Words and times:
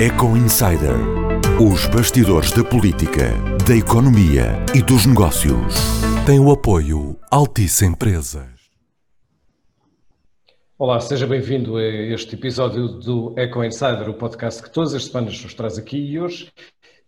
Eco 0.00 0.36
Insider. 0.36 0.96
Os 1.60 1.86
bastidores 1.86 2.50
da 2.50 2.64
política, 2.64 3.30
da 3.68 3.76
economia 3.76 4.64
e 4.74 4.82
dos 4.82 5.06
negócios. 5.06 5.74
Tem 6.26 6.40
o 6.40 6.50
apoio 6.50 7.16
Altice 7.30 7.84
Empresas. 7.84 8.48
Olá, 10.76 10.98
seja 10.98 11.26
bem-vindo 11.26 11.76
a 11.76 11.84
este 11.84 12.34
episódio 12.34 12.88
do 12.88 13.34
Eco 13.38 13.62
Insider, 13.62 14.08
o 14.08 14.14
podcast 14.14 14.62
que 14.62 14.72
todas 14.72 14.92
as 14.94 15.04
semanas 15.04 15.40
nos 15.40 15.54
traz 15.54 15.78
aqui 15.78 15.98
e 15.98 16.18
hoje 16.18 16.50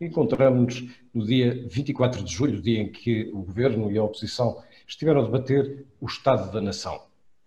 encontramos-nos 0.01 0.89
no 1.13 1.25
dia 1.25 1.67
24 1.69 2.23
de 2.23 2.33
julho, 2.33 2.63
dia 2.63 2.81
em 2.81 2.93
que 2.93 3.29
o 3.33 3.43
Governo 3.43 3.91
e 3.91 3.99
a 3.99 4.05
oposição 4.05 4.63
estiveram 4.87 5.23
a 5.23 5.25
debater 5.25 5.85
o 6.01 6.07
Estado 6.07 6.53
da 6.53 6.61
Nação. 6.61 7.01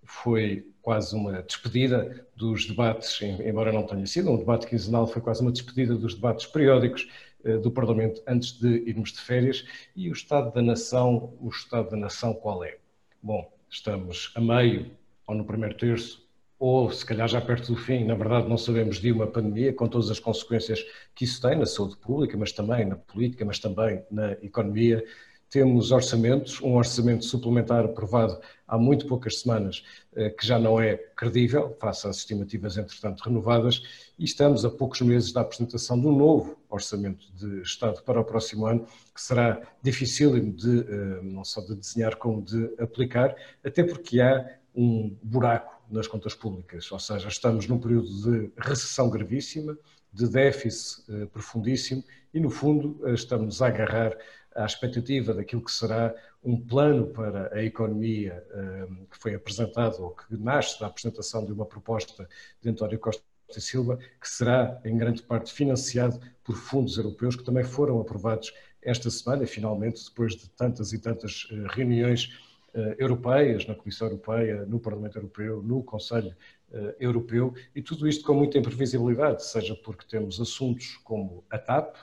Foi 0.08 0.66
quase 0.82 1.16
uma 1.16 1.44
despedida 1.44 2.26
dos 2.36 2.66
debates, 2.66 3.22
embora 3.22 3.74
não 3.74 3.86
tenha 3.86 4.08
sido 4.08 4.32
um 4.32 4.38
debate 4.38 4.66
quinzenal, 4.66 5.06
foi 5.06 5.22
quase 5.22 5.42
uma 5.42 5.52
despedida 5.52 5.96
dos 5.96 6.16
debates 6.16 6.46
periódicos 6.46 7.10
eh, 7.44 7.58
do 7.58 7.70
Parlamento 7.70 8.24
antes 8.26 8.54
de 8.54 8.68
irmos 8.90 9.12
de 9.12 9.20
férias. 9.20 9.66
E 9.96 10.10
o 10.10 10.14
Estado 10.14 10.54
da 10.54 10.62
Nação, 10.62 11.34
o 11.42 11.50
Estado 11.50 11.90
da 11.92 11.98
Nação 11.98 12.34
qual 12.34 12.64
é? 12.64 12.78
Bom, 13.22 13.52
estamos 13.70 14.32
a 14.36 14.42
meio 14.42 14.92
ou 15.28 15.36
no 15.36 15.44
primeiro 15.44 15.76
terço, 15.76 16.26
ou 16.60 16.90
se 16.92 17.06
calhar 17.06 17.28
já 17.28 17.40
perto 17.40 17.74
do 17.74 17.78
fim, 17.78 18.06
na 18.06 18.16
verdade 18.16 18.48
não 18.48 18.58
sabemos 18.58 18.98
de 18.98 19.12
uma 19.12 19.28
pandemia, 19.28 19.74
com 19.74 19.88
todas 19.88 20.10
as 20.10 20.20
consequências 20.20 20.84
que 21.14 21.26
isso 21.26 21.42
tem 21.42 21.56
na 21.58 21.66
saúde 21.66 21.98
pública, 21.98 22.36
mas 22.38 22.52
também 22.52 22.86
na 22.86 22.96
política, 22.96 23.46
mas 23.46 23.60
também 23.60 24.04
na 24.10 24.32
economia, 24.42 25.04
temos 25.50 25.92
orçamentos, 25.92 26.62
um 26.62 26.76
orçamento 26.76 27.26
suplementar 27.26 27.86
aprovado 27.86 28.40
há 28.68 28.78
muito 28.78 29.08
poucas 29.08 29.40
semanas, 29.40 29.84
eh, 30.14 30.30
que 30.30 30.46
já 30.46 30.60
não 30.60 30.80
é 30.80 30.98
credível, 31.16 31.76
face 31.80 32.08
às 32.08 32.18
estimativas 32.18 32.78
entretanto 32.78 33.22
renovadas, 33.22 33.82
e 34.20 34.26
estamos 34.26 34.66
a 34.66 34.70
poucos 34.70 35.02
meses 35.02 35.32
da 35.32 35.42
apresentação 35.42 35.98
um 35.98 36.16
novo 36.16 36.58
orçamento 36.70 37.32
de 37.34 37.62
Estado 37.62 38.02
para 38.04 38.20
o 38.20 38.26
próximo 38.26 38.66
ano, 38.66 38.86
que 39.14 39.22
será 39.22 39.62
dificílimo 39.82 40.52
de, 40.52 40.82
eh, 40.82 41.22
não 41.24 41.46
só 41.46 41.62
de 41.62 41.76
desenhar, 41.76 42.18
como 42.18 42.42
de 42.42 42.74
aplicar, 42.78 43.36
até 43.64 43.84
porque 43.84 44.20
há 44.20 44.58
um 44.76 45.16
buraco 45.24 45.82
nas 45.90 46.08
contas 46.08 46.36
públicas, 46.36 46.92
ou 46.92 47.00
seja, 47.00 47.30
estamos 47.30 47.68
num 47.68 47.80
período 47.80 48.10
de 48.22 48.52
recessão 48.58 49.10
gravíssima, 49.10 49.78
de 50.12 50.28
déficit 50.28 51.04
eh, 51.10 51.26
profundíssimo 51.28 52.04
e, 52.34 52.40
no 52.40 52.50
fundo, 52.50 53.00
estamos 53.14 53.62
a 53.62 53.68
agarrar 53.68 54.18
à 54.58 54.66
expectativa 54.66 55.34
daquilo 55.34 55.64
que 55.64 55.72
será 55.72 56.14
um 56.44 56.60
plano 56.60 57.08
para 57.08 57.54
a 57.54 57.64
economia 57.64 58.44
um, 58.54 59.06
que 59.06 59.18
foi 59.18 59.36
apresentado, 59.36 60.02
ou 60.02 60.10
que 60.12 60.36
nasce 60.36 60.80
da 60.80 60.88
apresentação 60.88 61.46
de 61.46 61.52
uma 61.52 61.66
proposta 61.66 62.28
de 62.62 62.70
António 62.70 62.98
Costa 62.98 63.24
e 63.56 63.62
Silva, 63.62 63.98
que 64.20 64.28
será 64.28 64.82
em 64.84 64.98
grande 64.98 65.22
parte 65.22 65.54
financiado 65.54 66.20
por 66.44 66.56
fundos 66.56 66.98
europeus 66.98 67.36
que 67.36 67.44
também 67.44 67.64
foram 67.64 68.02
aprovados 68.02 68.52
esta 68.82 69.10
semana, 69.10 69.46
finalmente, 69.46 70.04
depois 70.04 70.36
de 70.36 70.50
tantas 70.50 70.92
e 70.92 71.00
tantas 71.00 71.46
uh, 71.46 71.68
reuniões 71.70 72.38
uh, 72.74 72.96
europeias, 72.98 73.68
na 73.68 73.76
Comissão 73.76 74.08
Europeia, 74.08 74.66
no 74.66 74.80
Parlamento 74.80 75.18
Europeu, 75.18 75.62
no 75.62 75.84
Conselho 75.84 76.36
uh, 76.72 76.94
Europeu, 77.00 77.54
e 77.76 77.82
tudo 77.82 78.08
isto 78.08 78.26
com 78.26 78.34
muita 78.34 78.58
imprevisibilidade, 78.58 79.46
seja 79.46 79.76
porque 79.76 80.06
temos 80.08 80.40
assuntos 80.42 80.98
como 81.04 81.44
a 81.50 81.58
TAP, 81.58 81.96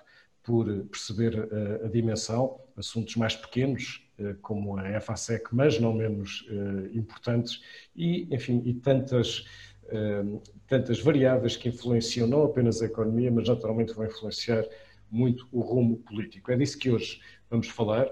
por 0.44 0.66
perceber 0.84 1.48
a, 1.82 1.86
a 1.86 1.88
dimensão, 1.88 2.60
assuntos 2.76 3.16
mais 3.16 3.34
pequenos, 3.34 4.06
eh, 4.18 4.36
como 4.42 4.78
a 4.78 5.00
FASEC, 5.00 5.46
mas 5.52 5.80
não 5.80 5.92
menos 5.92 6.46
eh, 6.48 6.96
importantes, 6.96 7.60
e, 7.96 8.28
enfim, 8.32 8.62
e 8.64 8.74
tantas, 8.74 9.44
eh, 9.88 10.22
tantas 10.68 11.00
variáveis 11.00 11.56
que 11.56 11.68
influenciam 11.68 12.28
não 12.28 12.44
apenas 12.44 12.80
a 12.80 12.86
economia, 12.86 13.32
mas 13.32 13.48
naturalmente 13.48 13.94
vão 13.94 14.04
influenciar 14.04 14.64
muito 15.10 15.48
o 15.50 15.60
rumo 15.60 15.96
político. 15.96 16.52
É 16.52 16.56
disso 16.56 16.78
que 16.78 16.90
hoje 16.90 17.20
vamos 17.50 17.68
falar, 17.68 18.10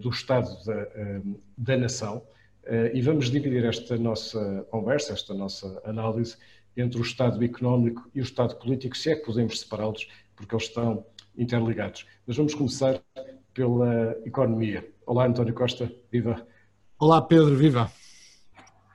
do 0.00 0.08
estado 0.08 0.48
da, 0.64 0.88
da 1.56 1.76
nação, 1.76 2.26
e 2.92 3.00
vamos 3.02 3.30
dividir 3.30 3.64
esta 3.64 3.96
nossa 3.96 4.66
conversa, 4.70 5.12
esta 5.12 5.32
nossa 5.34 5.80
análise, 5.84 6.36
entre 6.76 6.98
o 6.98 7.02
estado 7.02 7.44
económico 7.44 8.10
e 8.14 8.20
o 8.20 8.22
estado 8.22 8.56
político, 8.56 8.96
se 8.96 9.10
é 9.10 9.16
que 9.16 9.24
podemos 9.24 9.60
separá-los, 9.60 10.08
porque 10.34 10.54
eles 10.54 10.64
estão 10.64 11.04
interligados. 11.40 12.06
Mas 12.26 12.36
vamos 12.36 12.54
começar 12.54 13.00
pela 13.54 14.16
economia. 14.24 14.86
Olá, 15.06 15.26
António 15.26 15.54
Costa, 15.54 15.90
viva. 16.12 16.46
Olá, 16.98 17.20
Pedro, 17.22 17.56
viva. 17.56 17.90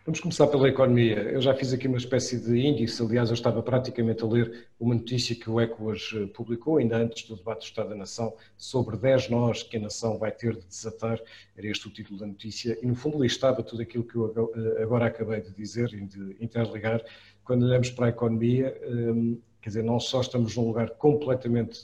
Vamos 0.06 0.20
começar 0.20 0.46
pela 0.46 0.70
economia. 0.70 1.16
Eu 1.16 1.42
já 1.42 1.56
fiz 1.56 1.74
aqui 1.74 1.88
uma 1.88 1.98
espécie 1.98 2.40
de 2.40 2.60
índice, 2.60 3.02
aliás, 3.02 3.30
eu 3.30 3.34
estava 3.34 3.64
praticamente 3.64 4.24
a 4.24 4.28
ler 4.28 4.68
uma 4.80 4.94
notícia 4.94 5.36
que 5.36 5.50
o 5.50 5.60
ECO 5.60 5.86
hoje 5.86 6.28
publicou, 6.28 6.78
ainda 6.78 6.98
antes 6.98 7.28
do 7.28 7.36
debate 7.36 7.62
do 7.62 7.64
Estado 7.64 7.90
da 7.90 7.96
Nação, 7.96 8.36
sobre 8.56 8.98
10 8.98 9.32
nós 9.32 9.64
que 9.64 9.78
a 9.78 9.80
nação 9.80 10.20
vai 10.20 10.32
ter 10.32 10.56
de 10.56 10.64
desatar, 10.68 11.20
era 11.58 11.68
este 11.68 11.88
o 11.88 11.90
título 11.90 12.20
da 12.20 12.28
notícia, 12.28 12.78
e 12.84 12.86
no 12.86 12.94
fundo 12.94 13.20
listava 13.20 13.64
tudo 13.64 13.82
aquilo 13.82 14.04
que 14.04 14.16
eu 14.16 14.54
agora 14.80 15.08
acabei 15.08 15.42
de 15.42 15.52
dizer 15.52 15.92
e 15.92 16.06
de 16.06 16.38
interligar. 16.40 17.04
Quando 17.44 17.66
olhamos 17.66 17.90
para 17.90 18.06
a 18.06 18.10
economia, 18.10 18.80
hum, 18.88 19.42
quer 19.60 19.70
dizer, 19.70 19.84
não 19.84 20.00
só 20.00 20.22
estamos 20.22 20.56
num 20.56 20.68
lugar 20.68 20.92
completamente 20.92 21.80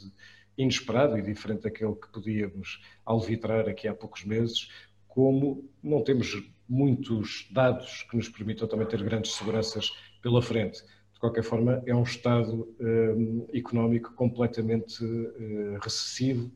inesperado 0.57 1.17
e 1.17 1.21
diferente 1.21 1.63
daquele 1.63 1.95
que 1.95 2.09
podíamos 2.11 2.81
alvitrar 3.05 3.67
aqui 3.67 3.87
há 3.87 3.93
poucos 3.93 4.23
meses, 4.25 4.69
como 5.07 5.69
não 5.83 6.03
temos 6.03 6.41
muitos 6.67 7.49
dados 7.51 8.03
que 8.03 8.15
nos 8.15 8.29
permitam 8.29 8.67
também 8.67 8.87
ter 8.87 9.03
grandes 9.03 9.33
seguranças 9.33 9.91
pela 10.21 10.41
frente. 10.41 10.81
De 11.13 11.19
qualquer 11.19 11.43
forma, 11.43 11.83
é 11.85 11.93
um 11.93 12.03
Estado 12.03 12.73
um, 12.79 13.45
económico 13.53 14.13
completamente 14.13 15.03
uh, 15.03 15.77
recessivo 15.81 16.51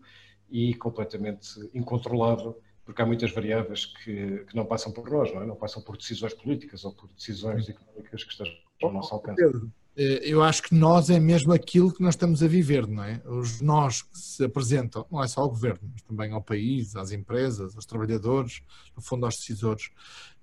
e 0.50 0.74
completamente 0.76 1.60
incontrolável, 1.74 2.60
porque 2.86 3.02
há 3.02 3.06
muitas 3.06 3.32
variáveis 3.32 3.86
que, 3.86 4.46
que, 4.46 4.56
não 4.56 4.66
passam 4.66 4.92
por 4.92 5.10
nós, 5.10 5.34
não, 5.34 5.44
é? 5.44 5.46
não 5.46 5.56
passam 5.56 5.84
por 5.84 5.98
decisões 5.98 6.34
políticas 6.34 6.86
ou 6.86 6.94
por 6.94 7.10
decisões 7.10 7.68
económicas 7.68 8.24
que 8.24 8.32
estejam 8.32 8.56
ao 8.82 8.94
nosso 8.94 9.14
alcance. 9.14 9.42
Eh, 9.98 10.22
eu 10.24 10.44
acho 10.44 10.62
que 10.64 10.76
nós 10.76 11.10
é 11.10 11.20
mesmo 11.20 11.54
aquilo 11.54 11.92
que 11.92 12.02
nós 12.02 12.16
estamos 12.16 12.44
a 12.44 12.48
viver, 12.48 12.86
não 12.86 13.04
é? 13.04 13.22
Os 13.26 13.62
nós 13.62 14.02
que 14.02 14.18
se 14.18 14.44
apresentam, 14.44 15.06
não 15.10 15.24
é 15.24 15.28
só 15.28 15.42
ao 15.42 15.50
governo, 15.50 15.90
mas 15.92 16.02
também 16.02 16.32
ao 16.34 16.42
país, 16.42 16.96
às 16.96 17.12
empresas, 17.12 17.76
aos 17.76 17.86
trabalhadores, 17.86 18.62
no 18.96 19.02
fundo 19.02 19.26
aos 19.26 19.36
decisores, 19.36 19.90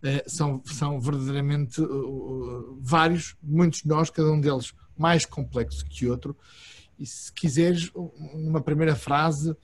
eh, 0.03 0.25
são, 0.27 0.63
são 0.65 0.99
verdadeiramente 0.99 1.83
uh, 1.83 2.79
vários, 2.81 3.37
muitos 3.43 3.83
de 3.83 3.89
nós, 3.89 4.09
cada 4.09 4.31
um 4.33 4.41
deles 4.41 4.73
mais 4.97 5.27
complexo 5.27 5.85
que 5.85 6.09
outro. 6.09 6.35
E 6.99 7.05
se 7.05 7.31
quiseres, 7.33 7.93
numa 8.35 8.61
primeira 8.61 8.97
frase, 8.97 9.55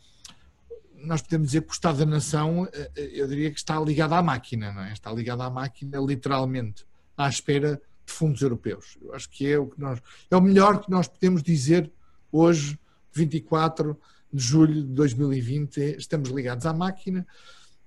nós 0.96 1.22
podemos 1.22 1.48
dizer 1.48 1.62
que 1.62 1.70
o 1.70 1.72
Estado 1.72 1.98
da 1.98 2.06
Nação, 2.06 2.68
eu 2.96 3.28
diria 3.28 3.50
que 3.50 3.58
está 3.58 3.78
ligado 3.80 4.14
à 4.14 4.22
máquina, 4.22 4.72
não 4.72 4.82
é? 4.82 4.92
Está 4.92 5.12
ligado 5.12 5.42
à 5.42 5.50
máquina, 5.50 5.98
literalmente, 5.98 6.84
à 7.16 7.28
espera 7.28 7.80
de 8.08 8.12
fundos 8.12 8.40
europeus. 8.40 8.96
Eu 9.00 9.14
acho 9.14 9.28
que 9.28 9.46
é 9.46 9.58
o 9.58 9.66
que 9.66 9.78
nós 9.78 10.00
é 10.30 10.36
o 10.36 10.40
melhor 10.40 10.80
que 10.80 10.90
nós 10.90 11.06
podemos 11.06 11.42
dizer 11.42 11.92
hoje, 12.32 12.78
24 13.12 13.96
de 14.32 14.42
julho 14.42 14.74
de 14.74 14.94
2020, 14.94 15.96
estamos 15.98 16.30
ligados 16.30 16.66
à 16.66 16.72
máquina 16.72 17.26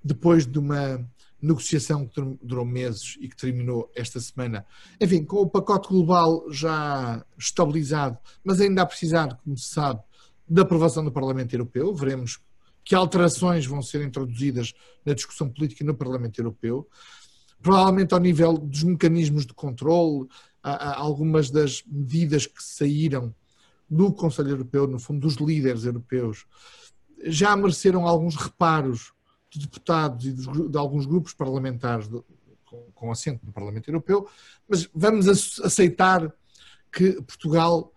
depois 0.04 0.48
de 0.48 0.58
uma 0.58 1.08
negociação 1.42 2.08
que 2.08 2.22
durou 2.42 2.66
meses 2.66 3.18
e 3.20 3.28
que 3.28 3.36
terminou 3.36 3.92
esta 3.96 4.20
semana. 4.20 4.66
Enfim, 5.00 5.24
com 5.24 5.38
o 5.38 5.50
pacote 5.50 5.90
global 5.90 6.46
já 6.52 7.26
estabilizado, 7.38 8.18
mas 8.44 8.62
ainda 8.62 8.84
a 8.84 8.86
precisar, 8.86 9.40
como 9.44 9.58
se 9.58 9.70
sabe, 9.70 10.02
da 10.48 10.62
aprovação 10.62 11.04
do 11.04 11.12
Parlamento 11.12 11.54
Europeu. 11.54 11.94
Veremos 11.96 12.40
que 12.84 12.94
alterações 12.94 13.66
vão 13.66 13.82
ser 13.82 14.04
introduzidas 14.04 14.74
na 15.04 15.14
discussão 15.14 15.50
política 15.50 15.84
no 15.84 15.96
Parlamento 15.96 16.40
Europeu 16.40 16.88
provavelmente 17.62 18.14
ao 18.14 18.20
nível 18.20 18.58
dos 18.58 18.84
mecanismos 18.84 19.46
de 19.46 19.54
controle, 19.54 20.28
algumas 20.64 21.50
das 21.50 21.84
medidas 21.88 22.46
que 22.46 22.62
saíram 22.62 23.34
do 23.90 24.12
Conselho 24.14 24.52
Europeu, 24.52 24.88
no 24.88 25.00
fundo 25.00 25.22
dos 25.22 25.36
líderes 25.36 25.86
europeus, 25.86 26.46
já 27.24 27.56
mereceram 27.56 28.08
alguns 28.08 28.36
reparos 28.36 29.14
de 29.50 29.60
deputados 29.60 30.26
e 30.26 30.34
de 30.34 30.78
alguns 30.78 31.06
grupos 31.06 31.34
parlamentares 31.34 32.10
com 32.96 33.12
assento 33.12 33.46
no 33.46 33.52
Parlamento 33.52 33.90
Europeu, 33.90 34.28
mas 34.68 34.90
vamos 34.94 35.28
aceitar 35.28 36.34
que 36.92 37.22
Portugal 37.22 37.92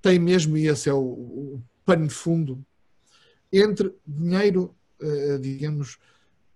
tem 0.00 0.18
mesmo, 0.18 0.56
e 0.56 0.68
esse 0.68 0.88
é 0.88 0.94
o, 0.94 1.60
pano 1.84 2.06
de 2.06 2.14
fundo, 2.14 2.64
entre 3.52 3.92
dinheiro, 4.06 4.74
eh, 5.00 5.38
digamos, 5.38 5.98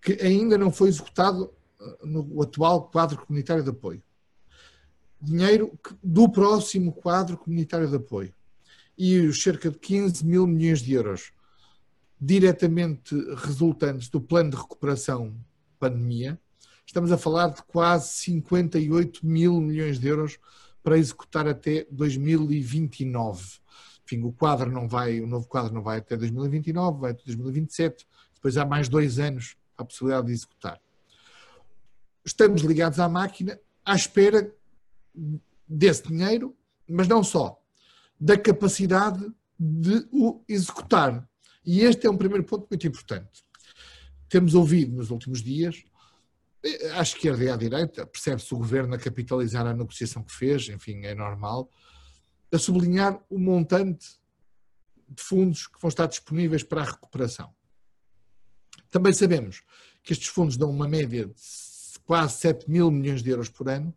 que 0.01 0.13
ainda 0.23 0.57
não 0.57 0.71
foi 0.71 0.89
executado 0.89 1.53
no 2.03 2.43
atual 2.43 2.89
quadro 2.89 3.19
comunitário 3.25 3.63
de 3.63 3.71
apoio. 3.71 4.03
Dinheiro 5.21 5.79
do 6.03 6.29
próximo 6.29 6.93
quadro 6.93 7.37
comunitário 7.37 7.89
de 7.89 7.97
apoio. 7.97 8.35
E 8.97 9.19
os 9.21 9.43
cerca 9.43 9.71
de 9.71 9.79
15 9.79 10.25
mil 10.25 10.47
milhões 10.47 10.81
de 10.81 10.93
euros 10.93 11.33
diretamente 12.21 13.15
resultantes 13.37 14.09
do 14.09 14.21
plano 14.21 14.51
de 14.51 14.57
recuperação 14.57 15.37
pandemia, 15.79 16.41
estamos 16.87 17.13
a 17.13 17.19
falar 17.19 17.49
de 17.49 17.63
quase 17.65 18.09
58 18.15 19.27
mil 19.27 19.61
milhões 19.61 19.99
de 19.99 20.09
euros 20.09 20.39
para 20.83 20.99
executar 20.99 21.47
até 21.47 21.87
2029. 21.91 23.59
enfim, 24.05 24.23
o 24.23 24.33
quadro 24.33 24.71
não 24.71 24.89
vai, 24.89 25.21
o 25.21 25.27
novo 25.27 25.47
quadro 25.49 25.75
não 25.75 25.83
vai 25.83 25.99
até 25.99 26.17
2029, 26.17 27.01
vai 27.01 27.11
até 27.11 27.23
2027, 27.27 28.07
depois 28.35 28.57
há 28.57 28.65
mais 28.65 28.89
dois 28.89 29.19
anos 29.19 29.57
a 29.77 29.85
possibilidade 29.85 30.29
de 30.29 30.33
executar. 30.33 30.81
Estamos 32.27 32.63
ligados 32.63 32.99
à 32.99 33.09
máquina 33.09 33.59
à 33.85 33.95
espera 33.95 34.53
desse 35.69 36.09
dinheiro, 36.09 36.57
mas 36.89 37.07
não 37.07 37.23
só, 37.23 37.63
da 38.19 38.37
capacidade 38.37 39.25
de 39.59 40.07
o 40.11 40.43
executar. 40.49 41.27
E 41.65 41.83
este 41.83 42.07
é 42.07 42.11
um 42.11 42.17
primeiro 42.17 42.43
ponto 42.43 42.67
muito 42.69 42.87
importante. 42.87 43.45
Temos 44.29 44.55
ouvido 44.55 44.97
nos 44.97 45.11
últimos 45.11 45.41
dias, 45.41 45.85
eh, 46.65 46.91
à 46.99 47.03
esquerda 47.03 47.45
e 47.45 47.49
à 47.49 47.57
direita, 47.57 48.05
percebe-se 48.05 48.53
o 48.53 48.59
governo 48.59 48.95
a 48.97 48.99
capitalizar 48.99 49.65
a 49.65 49.73
negociação 49.73 50.25
que 50.25 50.35
fez, 50.35 50.69
enfim, 50.69 51.05
é 51.05 51.15
normal, 51.15 51.71
a 52.53 52.59
sublinhar 52.59 53.23
o 53.31 53.39
montante 53.39 54.19
de 55.09 55.23
fundos 55.23 55.69
que 55.69 55.81
vão 55.81 55.89
estar 55.89 56.07
disponíveis 56.07 56.65
para 56.65 56.83
a 56.83 56.85
recuperação. 56.85 57.55
Também 58.91 59.13
sabemos 59.13 59.63
que 60.03 60.13
estes 60.13 60.29
fundos 60.29 60.57
dão 60.57 60.71
uma 60.71 60.89
média 60.89 61.27
de 61.27 61.41
quase 62.07 62.39
7 62.39 62.71
mil 62.71 62.91
milhões 62.91 63.23
de 63.23 63.31
euros 63.31 63.51
por 63.51 63.69
ano, 63.69 63.95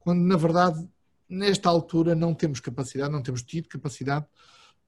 quando 0.00 0.20
na 0.20 0.36
verdade, 0.36 0.88
nesta 1.28 1.68
altura, 1.68 2.14
não 2.14 2.34
temos 2.34 2.58
capacidade, 2.58 3.12
não 3.12 3.22
temos 3.22 3.42
tido 3.42 3.68
capacidade 3.68 4.26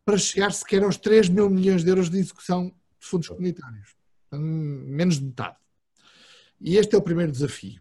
para 0.05 0.19
chegar 0.19 0.53
sequer 0.53 0.82
aos 0.82 0.97
3 0.97 1.29
mil 1.29 1.49
milhões 1.50 1.85
de 1.85 1.91
euros 1.91 2.11
de 2.11 2.19
execução 2.19 2.69
de 2.99 3.06
fundos 3.06 3.29
comunitários. 3.29 3.94
Menos 4.32 5.19
de 5.19 5.26
metade. 5.26 5.56
E 6.61 6.76
este 6.76 6.94
é 6.94 6.99
o 6.99 7.03
primeiro 7.03 7.31
desafio. 7.31 7.81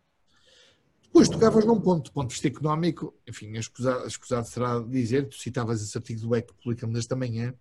Depois 1.03 1.29
tocavas 1.29 1.63
num 1.63 1.79
ponto, 1.79 2.05
do 2.05 2.11
ponto 2.11 2.27
de 2.27 2.33
vista 2.33 2.47
económico, 2.47 3.15
enfim, 3.25 3.55
escusado, 3.57 4.05
escusado 4.05 4.47
será 4.47 4.79
dizer, 4.79 5.29
tu 5.29 5.37
citavas 5.37 5.81
esse 5.81 5.97
artigo 5.97 6.19
do 6.19 6.35
ECO 6.35 6.53
que 6.53 6.61
publicamos 6.61 6.99
esta 6.99 7.15
manhã, 7.15 7.53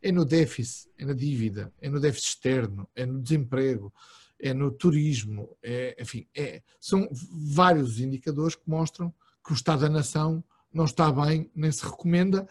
é 0.00 0.10
no 0.10 0.24
déficit, 0.24 0.88
é 0.96 1.04
na 1.04 1.12
dívida, 1.12 1.72
é 1.80 1.90
no 1.90 2.00
déficit 2.00 2.28
externo, 2.28 2.88
é 2.94 3.04
no 3.04 3.20
desemprego, 3.20 3.92
é 4.40 4.52
no 4.52 4.70
turismo, 4.70 5.56
é, 5.62 5.96
enfim, 6.00 6.26
é, 6.36 6.62
são 6.80 7.08
vários 7.52 8.00
indicadores 8.00 8.54
que 8.54 8.68
mostram 8.68 9.12
que 9.44 9.52
o 9.52 9.54
Estado 9.54 9.82
da 9.82 9.88
Nação 9.88 10.44
não 10.72 10.84
está 10.84 11.10
bem, 11.10 11.50
nem 11.54 11.72
se 11.72 11.84
recomenda, 11.84 12.48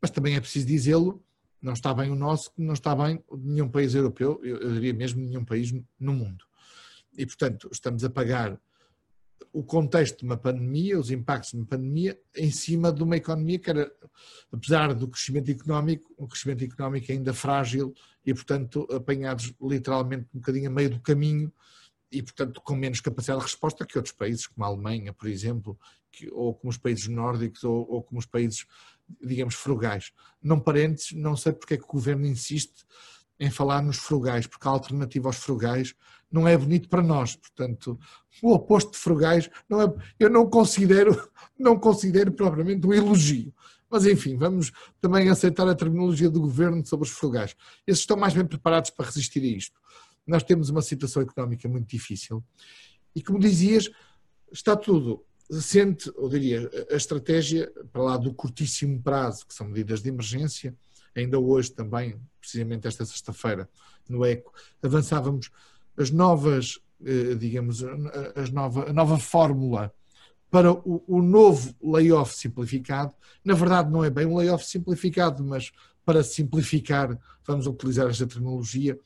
mas 0.00 0.10
também 0.10 0.34
é 0.34 0.40
preciso 0.40 0.66
dizê-lo, 0.66 1.24
não 1.62 1.72
está 1.72 1.94
bem 1.94 2.10
o 2.10 2.14
nosso, 2.14 2.52
não 2.58 2.74
está 2.74 2.94
bem 2.94 3.24
nenhum 3.38 3.68
país 3.68 3.94
europeu, 3.94 4.38
eu, 4.42 4.58
eu 4.58 4.72
diria 4.74 4.92
mesmo 4.92 5.22
nenhum 5.22 5.44
país 5.44 5.72
no 5.98 6.12
mundo. 6.12 6.44
E, 7.16 7.24
portanto, 7.24 7.70
estamos 7.72 8.04
a 8.04 8.10
pagar 8.10 8.60
o 9.52 9.62
contexto 9.62 10.18
de 10.18 10.24
uma 10.24 10.36
pandemia, 10.36 10.98
os 10.98 11.10
impactos 11.10 11.50
de 11.50 11.56
uma 11.56 11.66
pandemia, 11.66 12.18
em 12.36 12.50
cima 12.50 12.92
de 12.92 13.02
uma 13.02 13.16
economia 13.16 13.58
que 13.58 13.70
era, 13.70 13.92
apesar 14.52 14.94
do 14.94 15.08
crescimento 15.08 15.50
económico, 15.50 16.14
um 16.18 16.26
crescimento 16.26 16.64
económico 16.64 17.10
ainda 17.10 17.32
frágil 17.32 17.94
e, 18.24 18.32
portanto, 18.32 18.86
apanhados 18.92 19.52
literalmente 19.60 20.26
um 20.34 20.38
bocadinho 20.38 20.68
a 20.68 20.72
meio 20.72 20.90
do 20.90 21.00
caminho 21.00 21.52
e, 22.10 22.22
portanto, 22.22 22.60
com 22.60 22.74
menos 22.74 23.00
capacidade 23.00 23.40
de 23.40 23.46
resposta 23.46 23.84
que 23.84 23.98
outros 23.98 24.14
países, 24.14 24.46
como 24.46 24.64
a 24.64 24.68
Alemanha, 24.68 25.12
por 25.12 25.28
exemplo, 25.28 25.78
que, 26.12 26.30
ou 26.30 26.54
como 26.54 26.70
os 26.70 26.78
países 26.78 27.08
nórdicos, 27.08 27.64
ou, 27.64 27.90
ou 27.90 28.02
como 28.02 28.18
os 28.18 28.26
países, 28.26 28.66
digamos, 29.20 29.54
frugais. 29.54 30.12
Não 30.42 30.60
parentes, 30.60 31.12
não 31.12 31.36
sei 31.36 31.52
porque 31.52 31.74
é 31.74 31.76
que 31.76 31.84
o 31.84 31.88
governo 31.88 32.26
insiste 32.26 32.84
em 33.38 33.50
falar 33.50 33.82
nos 33.82 33.98
frugais, 33.98 34.46
porque 34.46 34.66
a 34.66 34.70
alternativa 34.70 35.28
aos 35.28 35.36
frugais 35.36 35.94
não 36.30 36.46
é 36.48 36.56
bonito 36.56 36.88
para 36.88 37.02
nós. 37.02 37.36
Portanto, 37.36 37.98
o 38.42 38.52
oposto 38.52 38.92
de 38.92 38.98
frugais 38.98 39.50
não 39.68 39.82
é, 39.82 39.94
eu 40.18 40.30
não 40.30 40.48
considero, 40.48 41.30
não 41.58 41.78
considero 41.78 42.32
propriamente 42.32 42.86
um 42.86 42.92
elogio. 42.92 43.52
Mas 43.90 44.06
enfim, 44.06 44.36
vamos 44.36 44.72
também 45.00 45.28
aceitar 45.28 45.68
a 45.68 45.74
terminologia 45.74 46.28
do 46.28 46.40
governo 46.40 46.84
sobre 46.84 47.06
os 47.06 47.14
frugais. 47.14 47.54
Esses 47.86 48.00
estão 48.00 48.16
mais 48.16 48.34
bem 48.34 48.44
preparados 48.44 48.90
para 48.90 49.06
resistir 49.06 49.40
a 49.40 49.56
isto. 49.56 49.80
Nós 50.26 50.42
temos 50.42 50.70
uma 50.70 50.82
situação 50.82 51.22
económica 51.22 51.68
muito 51.68 51.88
difícil 51.88 52.42
e, 53.14 53.22
como 53.22 53.38
dizias, 53.38 53.90
está 54.50 54.74
tudo 54.74 55.24
sente, 55.50 56.10
eu 56.16 56.28
diria, 56.28 56.70
a 56.90 56.96
estratégia 56.96 57.70
para 57.92 58.02
lá 58.02 58.16
do 58.16 58.32
curtíssimo 58.32 59.00
prazo, 59.02 59.46
que 59.46 59.54
são 59.54 59.68
medidas 59.68 60.02
de 60.02 60.08
emergência, 60.08 60.74
ainda 61.16 61.38
hoje 61.38 61.70
também, 61.70 62.20
precisamente 62.40 62.86
esta 62.86 63.04
sexta-feira, 63.04 63.68
no 64.08 64.24
ECO, 64.24 64.52
avançávamos 64.82 65.50
as 65.96 66.10
novas, 66.10 66.78
eh, 67.04 67.34
digamos, 67.34 67.82
as 68.34 68.50
nova, 68.50 68.90
a 68.90 68.92
nova 68.92 69.18
fórmula 69.18 69.92
para 70.50 70.72
o, 70.72 71.02
o, 71.06 71.22
novo 71.22 71.74
layoff 71.82 72.36
simplificado. 72.36 73.12
Na 73.44 73.54
verdade, 73.54 73.90
não 73.90 74.04
é 74.04 74.10
bem 74.10 74.26
um 74.26 74.36
layoff 74.36 74.64
simplificado, 74.64 75.42
mas 75.42 75.72
para 76.04 76.22
simplificar, 76.22 77.18
vamos 77.44 77.66
utilizar 77.66 78.08
esta 78.08 78.26
terminologia. 78.26 78.98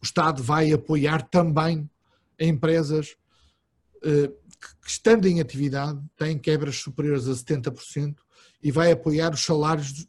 O 0.00 0.04
Estado 0.04 0.42
vai 0.42 0.72
apoiar 0.72 1.22
também 1.22 1.88
empresas 2.38 3.16
eh, 4.04 4.28
que, 4.28 4.88
estando 4.88 5.26
em 5.26 5.40
atividade, 5.40 6.00
têm 6.16 6.38
quebras 6.38 6.76
superiores 6.76 7.26
a 7.26 7.32
70% 7.32 8.16
e 8.62 8.70
vai 8.70 8.92
apoiar 8.92 9.32
os 9.32 9.44
salários, 9.44 10.06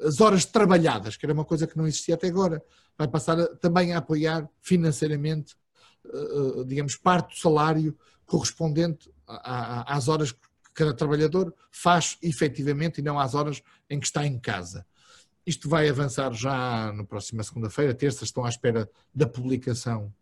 as 0.00 0.20
horas 0.20 0.44
trabalhadas, 0.44 1.16
que 1.16 1.26
era 1.26 1.32
uma 1.32 1.44
coisa 1.44 1.66
que 1.66 1.76
não 1.76 1.86
existia 1.86 2.14
até 2.14 2.28
agora 2.28 2.62
vai 2.96 3.06
passar 3.06 3.38
a, 3.38 3.46
também 3.56 3.92
a 3.92 3.98
apoiar 3.98 4.48
financeiramente, 4.60 5.54
uh, 6.06 6.64
digamos, 6.64 6.96
parte 6.96 7.34
do 7.34 7.40
salário 7.40 7.96
correspondente 8.26 9.10
às 9.26 10.08
horas 10.08 10.32
que 10.32 10.38
cada 10.74 10.94
trabalhador 10.94 11.54
faz 11.70 12.18
efetivamente 12.22 12.98
e 12.98 13.02
não 13.02 13.18
às 13.18 13.34
horas 13.34 13.62
em 13.88 13.98
que 13.98 14.06
está 14.06 14.26
em 14.26 14.38
casa. 14.38 14.86
Isto 15.46 15.68
vai 15.68 15.88
avançar 15.88 16.32
já 16.32 16.92
na 16.92 17.04
próxima 17.04 17.42
segunda-feira, 17.42 17.94
terça, 17.94 18.24
estão 18.24 18.44
à 18.44 18.48
espera 18.48 18.90
da 19.14 19.26
publicação 19.26 20.12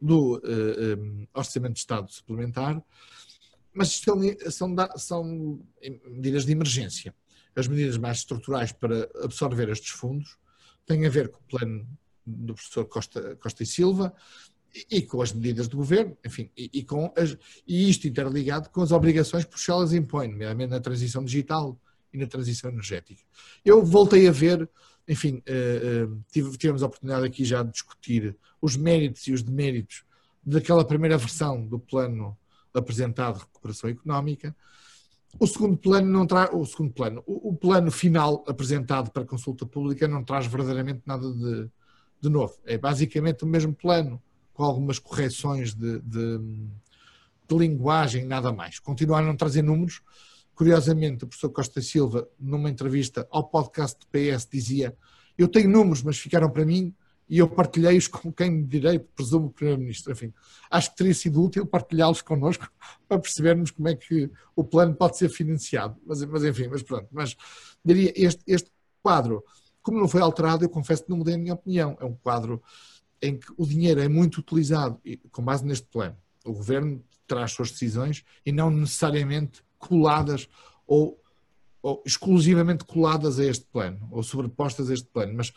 do 0.00 0.38
uh, 0.38 0.98
um, 0.98 1.26
Orçamento 1.34 1.74
de 1.74 1.80
Estado 1.80 2.10
Suplementar, 2.10 2.82
mas 3.72 3.88
isto 3.88 4.12
são, 4.50 4.74
são 4.96 5.60
medidas 6.06 6.44
de 6.44 6.52
emergência. 6.52 7.14
As 7.60 7.68
medidas 7.68 7.98
mais 7.98 8.18
estruturais 8.18 8.72
para 8.72 9.08
absorver 9.22 9.68
estes 9.68 9.90
fundos 9.90 10.38
têm 10.86 11.06
a 11.06 11.10
ver 11.10 11.28
com 11.28 11.38
o 11.38 11.42
plano 11.42 11.86
do 12.26 12.54
professor 12.54 12.86
Costa, 12.86 13.36
Costa 13.36 13.62
e 13.62 13.66
Silva 13.66 14.14
e, 14.74 14.98
e 14.98 15.02
com 15.02 15.20
as 15.20 15.32
medidas 15.32 15.68
do 15.68 15.76
governo, 15.76 16.16
enfim, 16.24 16.50
e, 16.56 16.70
e, 16.72 16.82
com 16.82 17.12
as, 17.16 17.36
e 17.66 17.90
isto 17.90 18.08
interligado 18.08 18.70
com 18.70 18.80
as 18.80 18.92
obrigações 18.92 19.44
que 19.44 19.50
Bruxelas 19.50 19.92
impõe, 19.92 20.28
nomeadamente 20.28 20.70
na 20.70 20.80
transição 20.80 21.22
digital 21.22 21.78
e 22.12 22.18
na 22.18 22.26
transição 22.26 22.70
energética. 22.70 23.22
Eu 23.62 23.84
voltei 23.84 24.26
a 24.26 24.32
ver, 24.32 24.68
enfim, 25.06 25.42
uh, 25.46 26.24
tive, 26.32 26.56
tivemos 26.56 26.82
a 26.82 26.86
oportunidade 26.86 27.26
aqui 27.26 27.44
já 27.44 27.62
de 27.62 27.72
discutir 27.72 28.36
os 28.60 28.74
méritos 28.74 29.26
e 29.26 29.32
os 29.32 29.42
deméritos 29.42 30.02
daquela 30.42 30.84
primeira 30.84 31.18
versão 31.18 31.66
do 31.66 31.78
plano 31.78 32.36
apresentado 32.72 33.34
de 33.34 33.40
recuperação 33.40 33.90
económica. 33.90 34.56
O 35.38 35.46
segundo 35.46 35.76
plano 35.76 36.08
não 36.08 36.26
traz, 36.26 36.50
o 36.52 36.64
segundo 36.64 36.92
plano, 36.92 37.22
o, 37.26 37.50
o, 37.50 37.54
plano 37.54 37.90
final 37.90 38.44
apresentado 38.48 39.10
para 39.10 39.24
consulta 39.24 39.64
pública 39.64 40.08
não 40.08 40.24
traz 40.24 40.46
verdadeiramente 40.46 41.02
nada 41.06 41.32
de, 41.32 41.70
de 42.20 42.28
novo, 42.28 42.54
é 42.66 42.76
basicamente 42.76 43.44
o 43.44 43.46
mesmo 43.46 43.72
plano, 43.72 44.20
com 44.52 44.64
algumas 44.64 44.98
correções 44.98 45.72
de, 45.72 46.00
de, 46.00 46.38
de 47.48 47.56
linguagem, 47.56 48.26
nada 48.26 48.52
mais. 48.52 48.78
Continuaram 48.78 49.26
a 49.26 49.28
não 49.28 49.36
trazer 49.36 49.62
números. 49.62 50.02
Curiosamente, 50.54 51.24
o 51.24 51.28
professor 51.28 51.50
Costa 51.50 51.80
Silva, 51.80 52.28
numa 52.38 52.68
entrevista 52.68 53.26
ao 53.30 53.44
podcast 53.44 53.98
do 53.98 54.06
PS, 54.08 54.46
dizia: 54.50 54.94
Eu 55.38 55.48
tenho 55.48 55.70
números, 55.70 56.02
mas 56.02 56.18
ficaram 56.18 56.50
para 56.50 56.66
mim 56.66 56.94
e 57.30 57.38
eu 57.38 57.48
partilhei-os 57.48 58.08
com 58.08 58.30
quem 58.30 58.62
de 58.62 58.68
direito, 58.80 59.08
presumo 59.14 59.46
o 59.46 59.50
Primeiro-Ministro. 59.50 60.12
Enfim, 60.12 60.34
acho 60.70 60.90
que 60.90 60.96
teria 60.96 61.14
sido 61.14 61.42
útil 61.42 61.64
partilhá-los 61.64 62.20
connosco 62.20 62.68
para 63.08 63.18
percebermos 63.18 63.70
como 63.70 63.88
é 63.88 63.94
que 63.94 64.30
o 64.54 64.64
plano 64.64 64.94
pode 64.94 65.16
ser 65.16 65.28
financiado. 65.28 65.96
Mas, 66.04 66.22
mas 66.24 66.44
enfim, 66.44 66.68
mas 66.68 66.82
pronto. 66.82 67.08
Mas 67.12 67.36
diria, 67.84 68.12
este, 68.16 68.42
este 68.46 68.70
quadro 69.02 69.42
como 69.82 69.98
não 69.98 70.08
foi 70.08 70.20
alterado, 70.20 70.64
eu 70.64 70.68
confesso 70.68 71.04
que 71.04 71.10
não 71.10 71.18
mudei 71.18 71.34
a 71.34 71.38
minha 71.38 71.54
opinião. 71.54 71.96
É 72.00 72.04
um 72.04 72.14
quadro 72.14 72.62
em 73.20 73.38
que 73.38 73.46
o 73.56 73.66
dinheiro 73.66 74.00
é 74.00 74.08
muito 74.08 74.38
utilizado 74.38 75.00
com 75.30 75.42
base 75.42 75.64
neste 75.64 75.86
plano. 75.86 76.16
O 76.44 76.52
governo 76.52 77.02
traz 77.26 77.52
suas 77.52 77.70
decisões 77.70 78.24
e 78.44 78.52
não 78.52 78.70
necessariamente 78.70 79.62
coladas 79.78 80.48
ou, 80.86 81.20
ou 81.82 82.02
exclusivamente 82.04 82.84
coladas 82.84 83.38
a 83.38 83.44
este 83.44 83.64
plano 83.66 84.08
ou 84.10 84.22
sobrepostas 84.22 84.90
a 84.90 84.94
este 84.94 85.08
plano, 85.08 85.34
mas 85.34 85.52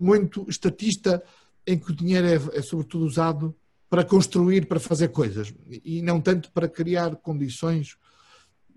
muito 0.00 0.46
estatista 0.48 1.22
em 1.66 1.78
que 1.78 1.90
o 1.90 1.94
dinheiro 1.94 2.26
é, 2.26 2.58
é 2.58 2.62
sobretudo 2.62 3.04
usado 3.04 3.54
para 3.88 4.04
construir, 4.04 4.66
para 4.66 4.80
fazer 4.80 5.08
coisas 5.08 5.52
e 5.68 6.00
não 6.00 6.20
tanto 6.20 6.50
para 6.52 6.68
criar 6.68 7.16
condições 7.16 7.96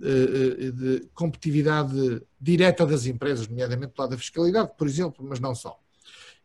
eh, 0.02 0.68
eh, 0.68 0.72
de 0.72 1.10
competitividade 1.14 2.22
direta 2.42 2.86
das 2.86 3.06
empresas, 3.06 3.48
nomeadamente 3.48 3.94
do 3.94 4.02
lado 4.02 4.10
da 4.10 4.18
fiscalidade, 4.18 4.72
por 4.78 4.88
exemplo, 4.88 5.26
mas 5.28 5.40
não 5.40 5.54
só. 5.54 5.80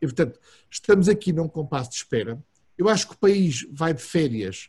E, 0.00 0.06
portanto, 0.06 0.38
estamos 0.70 1.08
aqui 1.08 1.32
num 1.32 1.48
compasso 1.48 1.90
de 1.90 1.96
espera. 1.96 2.40
Eu 2.76 2.88
acho 2.88 3.08
que 3.08 3.14
o 3.14 3.18
país 3.18 3.66
vai 3.72 3.94
de 3.94 4.02
férias 4.02 4.68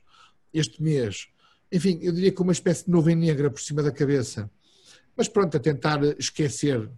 este 0.51 0.81
mês, 0.81 1.27
enfim, 1.71 1.99
eu 2.01 2.11
diria 2.11 2.31
com 2.31 2.41
uma 2.41 2.51
espécie 2.51 2.85
de 2.85 2.91
nuvem 2.91 3.15
negra 3.15 3.51
por 3.51 3.61
cima 3.61 3.83
da 3.83 3.91
cabeça, 3.91 4.49
mas 5.15 5.27
pronto, 5.27 5.55
a 5.55 5.59
tentar 5.59 6.01
esquecer 6.17 6.89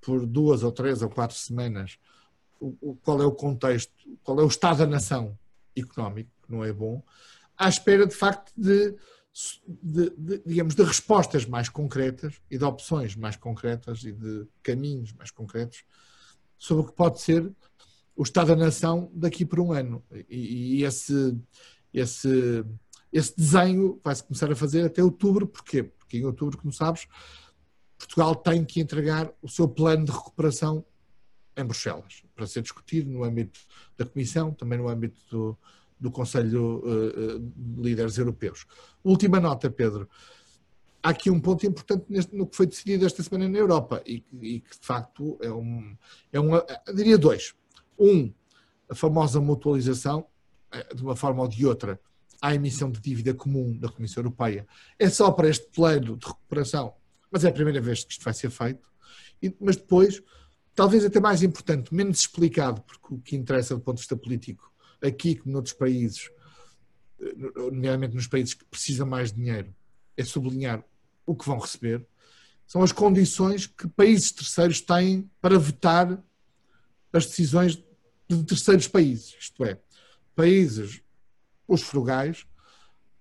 por 0.00 0.26
duas 0.26 0.62
ou 0.62 0.70
três 0.70 1.00
ou 1.00 1.08
quatro 1.08 1.36
semanas 1.36 1.98
o, 2.60 2.76
o, 2.80 2.96
qual 2.96 3.22
é 3.22 3.26
o 3.26 3.32
contexto, 3.32 3.92
qual 4.22 4.40
é 4.40 4.42
o 4.42 4.48
estado 4.48 4.78
da 4.78 4.86
nação 4.86 5.38
económico, 5.76 6.30
que 6.44 6.52
não 6.52 6.64
é 6.64 6.72
bom, 6.72 7.02
à 7.56 7.68
espera 7.68 8.06
de 8.06 8.14
facto 8.14 8.52
de, 8.56 8.94
de, 9.66 10.10
de, 10.16 10.42
digamos, 10.44 10.74
de 10.74 10.82
respostas 10.82 11.44
mais 11.46 11.68
concretas 11.68 12.40
e 12.50 12.58
de 12.58 12.64
opções 12.64 13.14
mais 13.16 13.36
concretas 13.36 14.02
e 14.04 14.12
de 14.12 14.46
caminhos 14.62 15.12
mais 15.12 15.30
concretos 15.30 15.84
sobre 16.56 16.84
o 16.84 16.86
que 16.86 16.94
pode 16.94 17.20
ser 17.20 17.50
o 18.16 18.22
Estado 18.24 18.48
da 18.48 18.56
Nação 18.56 19.10
daqui 19.14 19.44
por 19.44 19.60
um 19.60 19.72
ano. 19.72 20.02
E, 20.28 20.80
e 20.80 20.84
esse, 20.84 21.38
esse, 21.94 22.64
esse 23.12 23.36
desenho 23.36 24.00
vai-se 24.02 24.24
começar 24.24 24.50
a 24.50 24.56
fazer 24.56 24.84
até 24.84 25.02
outubro. 25.02 25.46
Porquê? 25.46 25.84
Porque 25.84 26.18
em 26.18 26.24
outubro, 26.24 26.58
como 26.58 26.72
sabes, 26.72 27.06
Portugal 27.96 28.34
tem 28.34 28.64
que 28.64 28.80
entregar 28.80 29.32
o 29.40 29.48
seu 29.48 29.68
plano 29.68 30.04
de 30.04 30.10
recuperação 30.10 30.84
em 31.58 31.64
Bruxelas, 31.64 32.22
para 32.34 32.46
ser 32.46 32.62
discutido 32.62 33.10
no 33.10 33.24
âmbito 33.24 33.60
da 33.96 34.06
Comissão, 34.06 34.52
também 34.52 34.78
no 34.78 34.88
âmbito 34.88 35.20
do, 35.28 35.58
do 35.98 36.10
Conselho 36.10 36.82
uh, 36.84 37.38
de 37.40 37.82
Líderes 37.82 38.16
Europeus. 38.16 38.64
Última 39.02 39.40
nota, 39.40 39.68
Pedro. 39.68 40.08
Há 41.02 41.10
aqui 41.10 41.30
um 41.30 41.40
ponto 41.40 41.66
importante 41.66 42.04
neste, 42.08 42.34
no 42.34 42.46
que 42.46 42.56
foi 42.56 42.66
decidido 42.66 43.04
esta 43.04 43.22
semana 43.22 43.48
na 43.48 43.58
Europa 43.58 44.02
e, 44.06 44.24
e 44.40 44.60
que, 44.60 44.78
de 44.78 44.86
facto, 44.86 45.38
é 45.40 45.50
um, 45.50 45.96
é 46.32 46.40
um. 46.40 46.50
diria 46.94 47.18
dois. 47.18 47.54
Um, 47.98 48.32
a 48.88 48.94
famosa 48.94 49.40
mutualização, 49.40 50.26
eh, 50.72 50.94
de 50.94 51.02
uma 51.02 51.14
forma 51.14 51.42
ou 51.42 51.48
de 51.48 51.66
outra, 51.66 52.00
à 52.40 52.54
emissão 52.54 52.90
de 52.90 53.00
dívida 53.00 53.34
comum 53.34 53.76
da 53.76 53.88
Comissão 53.88 54.22
Europeia. 54.22 54.66
É 54.98 55.08
só 55.08 55.30
para 55.30 55.48
este 55.48 55.66
plano 55.70 56.16
de 56.16 56.26
recuperação, 56.26 56.94
mas 57.30 57.44
é 57.44 57.48
a 57.48 57.52
primeira 57.52 57.80
vez 57.80 58.04
que 58.04 58.12
isto 58.12 58.24
vai 58.24 58.34
ser 58.34 58.50
feito. 58.50 58.88
E, 59.42 59.54
mas 59.60 59.76
depois, 59.76 60.22
talvez 60.78 61.04
até 61.04 61.18
mais 61.18 61.42
importante, 61.42 61.92
menos 61.92 62.20
explicado, 62.20 62.80
porque 62.82 63.12
o 63.12 63.18
que 63.18 63.34
interessa 63.34 63.74
do 63.74 63.80
ponto 63.80 63.96
de 63.96 64.02
vista 64.02 64.16
político, 64.16 64.72
aqui 65.02 65.34
como 65.34 65.52
noutros 65.52 65.74
países, 65.74 66.30
nomeadamente 67.56 68.14
nos 68.14 68.28
países 68.28 68.54
que 68.54 68.64
precisam 68.64 69.04
mais 69.04 69.32
de 69.32 69.40
dinheiro, 69.40 69.74
é 70.16 70.22
sublinhar 70.22 70.84
o 71.26 71.34
que 71.34 71.44
vão 71.44 71.58
receber, 71.58 72.06
são 72.64 72.80
as 72.80 72.92
condições 72.92 73.66
que 73.66 73.88
países 73.88 74.30
terceiros 74.30 74.80
têm 74.80 75.28
para 75.40 75.58
vetar 75.58 76.16
as 77.12 77.26
decisões 77.26 77.82
de 78.28 78.44
terceiros 78.44 78.86
países, 78.86 79.34
isto 79.40 79.64
é, 79.64 79.80
países, 80.36 81.02
os 81.66 81.82
frugais, 81.82 82.46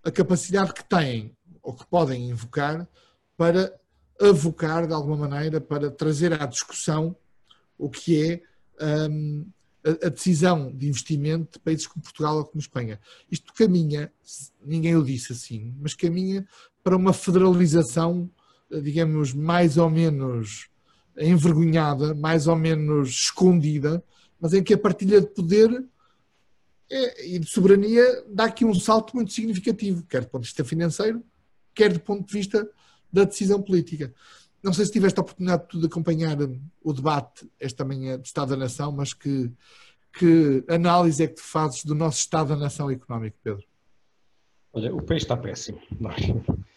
a 0.03 0.11
capacidade 0.11 0.75
que 0.75 0.87
têm 0.87 1.35
ou 1.63 1.73
que 1.73 1.87
podem 1.87 2.29
invocar 2.29 2.87
para 3.35 3.75
avocar 4.21 4.85
de 4.85 4.93
alguma 4.93 5.27
maneira, 5.27 5.59
para 5.59 5.89
trazer 5.89 6.39
à 6.39 6.45
discussão 6.45 7.17
o 7.77 7.89
que 7.89 8.41
é 8.79 9.07
um, 9.09 9.45
a, 9.83 10.07
a, 10.07 10.09
decisão 10.09 10.71
de 10.73 10.87
investimento 10.87 11.53
de 11.53 11.59
países 11.59 11.87
como 11.87 12.03
Portugal 12.03 12.37
ou 12.37 12.45
como 12.45 12.59
Espanha. 12.59 12.99
Isto 13.31 13.53
caminha, 13.53 14.11
ninguém 14.65 14.95
o 14.95 15.03
disse 15.03 15.33
assim, 15.33 15.75
mas 15.79 15.93
caminha 15.93 16.47
para 16.83 16.95
uma 16.95 17.13
federalização, 17.13 18.29
digamos, 18.81 19.33
mais 19.33 19.77
ou 19.77 19.89
menos 19.89 20.69
envergonhada, 21.17 22.13
mais 22.13 22.47
ou 22.47 22.55
menos 22.55 23.09
escondida, 23.09 24.03
mas 24.39 24.53
em 24.53 24.63
que 24.63 24.73
a 24.73 24.77
partilha 24.77 25.19
de 25.19 25.27
poder 25.27 25.83
é, 26.89 27.27
e 27.27 27.39
de 27.39 27.49
soberania 27.49 28.23
dá 28.29 28.45
aqui 28.45 28.63
um 28.63 28.73
salto 28.73 29.15
muito 29.15 29.33
significativo, 29.33 30.03
quer 30.03 30.21
do 30.21 30.29
ponto 30.29 30.43
de 30.43 30.47
vista 30.47 30.63
financeiro, 30.63 31.23
quer 31.73 31.91
do 31.91 31.99
ponto 31.99 32.25
de 32.25 32.33
vista 32.33 32.69
da 33.11 33.23
decisão 33.23 33.61
política. 33.61 34.13
Não 34.67 34.73
sei 34.73 34.83
se 34.83 34.91
tiveste 34.91 35.17
a 35.17 35.21
oportunidade 35.21 35.79
de 35.79 35.85
acompanhar 35.85 36.37
o 36.83 36.91
debate 36.91 37.49
esta 37.57 37.85
manhã 37.85 38.19
do 38.19 38.25
Estado 38.25 38.49
da 38.49 38.57
Nação, 38.57 38.91
mas 38.91 39.13
que, 39.13 39.49
que 40.11 40.61
análise 40.67 41.23
é 41.23 41.27
que 41.27 41.35
tu 41.35 41.41
fazes 41.41 41.85
do 41.85 41.95
nosso 41.95 42.19
Estado 42.19 42.49
da 42.49 42.57
Nação 42.57 42.91
económico, 42.91 43.37
Pedro? 43.41 43.63
Olha, 44.73 44.93
o 44.93 45.01
país 45.01 45.23
está 45.23 45.37
péssimo. 45.37 45.79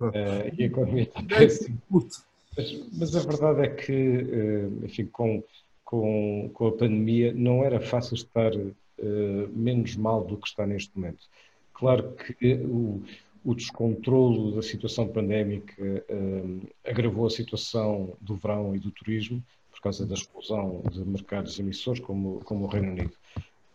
Uh, 0.00 0.50
e 0.58 0.64
a 0.64 0.66
economia 0.66 1.04
está 1.04 1.22
péssima. 1.22 1.78
Mas, 1.88 2.88
mas, 2.92 3.16
a 3.16 3.20
verdade 3.20 3.60
é 3.62 3.68
que, 3.68 3.92
uh, 3.92 4.84
enfim, 4.84 5.06
com, 5.06 5.42
com, 5.84 6.50
com 6.52 6.66
a 6.66 6.72
pandemia, 6.72 7.32
não 7.32 7.64
era 7.64 7.80
fácil 7.80 8.16
estar 8.16 8.54
uh, 8.54 9.48
menos 9.52 9.94
mal 9.94 10.24
do 10.24 10.36
que 10.36 10.48
está 10.48 10.66
neste 10.66 10.94
momento. 10.96 11.28
Claro 11.72 12.12
que 12.16 12.54
o, 12.54 13.04
o 13.44 13.54
descontrolo 13.54 14.54
da 14.54 14.62
situação 14.62 15.06
pandémica 15.06 16.04
um, 16.10 16.62
agravou 16.84 17.26
a 17.26 17.30
situação 17.30 18.16
do 18.20 18.36
verão 18.36 18.74
e 18.74 18.78
do 18.78 18.90
turismo, 18.90 19.44
por 19.70 19.80
causa 19.82 20.06
da 20.06 20.14
explosão 20.14 20.82
de 20.90 21.04
mercados 21.04 21.58
emissores, 21.58 22.00
como, 22.00 22.40
como 22.44 22.64
o 22.64 22.68
Reino 22.68 22.92
Unido. 22.92 23.12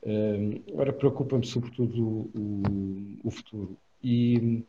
Um, 0.04 0.62
agora, 0.74 0.92
preocupa-me 0.92 1.46
sobretudo 1.46 2.30
o, 2.34 3.20
o, 3.24 3.30
futuro. 3.30 3.78
E, 4.04 4.64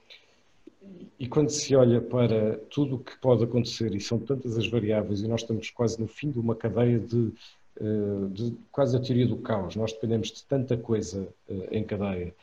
e 1.18 1.26
quando 1.26 1.48
se 1.48 1.74
olha 1.74 2.00
para 2.00 2.58
tudo 2.68 2.96
o 2.96 2.98
que 2.98 3.16
pode 3.18 3.44
acontecer, 3.44 3.94
e 3.94 4.00
são 4.00 4.18
tantas 4.18 4.58
as 4.58 4.66
variáveis, 4.66 5.22
e 5.22 5.28
nós 5.28 5.40
estamos 5.40 5.70
quase 5.70 5.98
no 5.98 6.08
fim 6.08 6.30
de 6.30 6.38
uma 6.38 6.54
cadeia 6.54 6.98
de, 6.98 7.32
hum, 7.80 8.28
de 8.32 8.54
quase 8.70 8.96
a 8.96 9.00
teoria 9.00 9.26
do 9.26 9.38
caos, 9.38 9.76
nós 9.76 9.92
dependemos 9.94 10.30
de 10.30 10.44
tanta 10.44 10.76
coisa 10.76 11.26
hum, 11.48 11.62
em 11.70 11.84
cadeia 11.84 12.34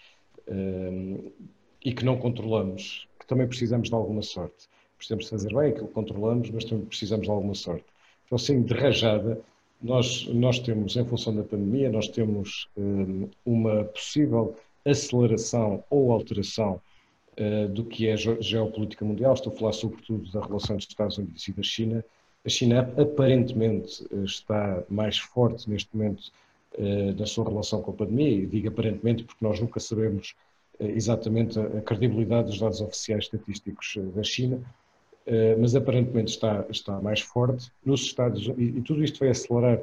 e 1.88 1.94
que 1.94 2.04
não 2.04 2.18
controlamos, 2.18 3.08
que 3.18 3.26
também 3.26 3.48
precisamos 3.48 3.88
de 3.88 3.96
alguma 3.96 4.22
sorte. 4.22 4.68
Precisamos 4.98 5.30
fazer 5.30 5.54
bem 5.54 5.70
aquilo 5.70 5.88
que 5.88 5.94
controlamos, 5.94 6.50
mas 6.50 6.66
também 6.66 6.86
precisamos 6.86 7.26
de 7.26 7.32
alguma 7.32 7.56
sorte. 7.56 7.86
Então, 8.26 8.36
assim, 8.36 8.62
de 8.62 8.74
rajada, 8.74 9.40
nós, 9.82 10.28
nós 10.28 10.60
temos, 10.60 10.98
em 10.98 11.06
função 11.06 11.34
da 11.34 11.44
pandemia, 11.44 11.90
nós 11.90 12.10
temos 12.10 12.68
um, 12.76 13.30
uma 13.46 13.86
possível 13.86 14.54
aceleração 14.84 15.82
ou 15.90 16.12
alteração 16.12 16.82
uh, 17.40 17.70
do 17.70 17.86
que 17.86 18.10
é 18.10 18.18
geopolítica 18.18 19.06
mundial. 19.06 19.34
Estou 19.34 19.54
a 19.54 19.56
falar 19.56 19.72
sobretudo 19.72 20.30
da 20.30 20.46
relação 20.46 20.76
dos 20.76 20.88
Estados 20.90 21.18
Unidos 21.18 21.48
e 21.48 21.54
da 21.54 21.64
China. 21.64 22.06
A 22.44 22.50
China 22.50 22.82
aparentemente 22.98 24.04
uh, 24.12 24.26
está 24.26 24.84
mais 24.90 25.18
forte 25.18 25.70
neste 25.70 25.96
momento 25.96 26.34
uh, 26.78 27.18
na 27.18 27.26
sua 27.26 27.48
relação 27.48 27.82
com 27.82 27.92
a 27.92 27.94
pandemia, 27.94 28.44
e 28.44 28.46
digo 28.46 28.68
aparentemente 28.68 29.24
porque 29.24 29.46
nós 29.46 29.58
nunca 29.62 29.80
sabemos 29.80 30.36
eh, 30.36 30.57
exatamente 30.80 31.60
a 31.60 31.82
credibilidade 31.82 32.50
dos 32.50 32.60
dados 32.60 32.82
oficiais 32.82 33.26
estatísticos 33.26 33.96
eh, 33.98 34.02
da 34.16 34.24
China, 34.24 34.62
eh, 35.26 35.56
mas 35.60 35.76
aparentemente 35.76 36.32
está, 36.32 36.66
está 36.70 37.02
mais 37.02 37.22
forte. 37.22 37.72
Nos 37.86 38.02
Estados 38.02 38.48
e, 38.58 38.64
e 38.78 38.82
tudo 38.82 39.04
isto 39.04 39.20
vai 39.20 39.30
acelerar 39.30 39.82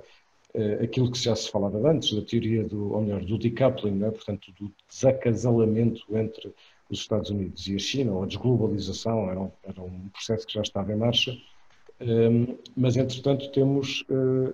aquilo 0.81 1.11
que 1.11 1.19
já 1.19 1.35
se 1.35 1.51
falava 1.51 1.91
antes, 1.91 2.15
da 2.15 2.23
teoria 2.23 2.63
do, 2.63 2.93
ou 2.93 3.03
melhor, 3.03 3.25
do 3.25 3.37
decoupling, 3.37 4.05
é? 4.05 4.11
portanto, 4.13 4.53
do 4.53 4.71
desacasalamento 4.89 6.05
entre 6.17 6.55
os 6.89 7.01
Estados 7.01 7.29
Unidos 7.29 7.67
e 7.67 7.75
a 7.75 7.79
China, 7.81 8.13
ou 8.13 8.23
a 8.23 8.27
desglobalização, 8.27 9.29
era 9.29 9.41
um, 9.41 9.51
era 9.65 9.83
um 9.83 10.09
processo 10.11 10.47
que 10.47 10.55
já 10.55 10.63
estava 10.63 10.93
em 10.93 10.97
marcha, 10.97 11.37
um, 12.01 12.57
mas 12.77 12.97
entretanto 12.97 13.51
temos 13.51 14.05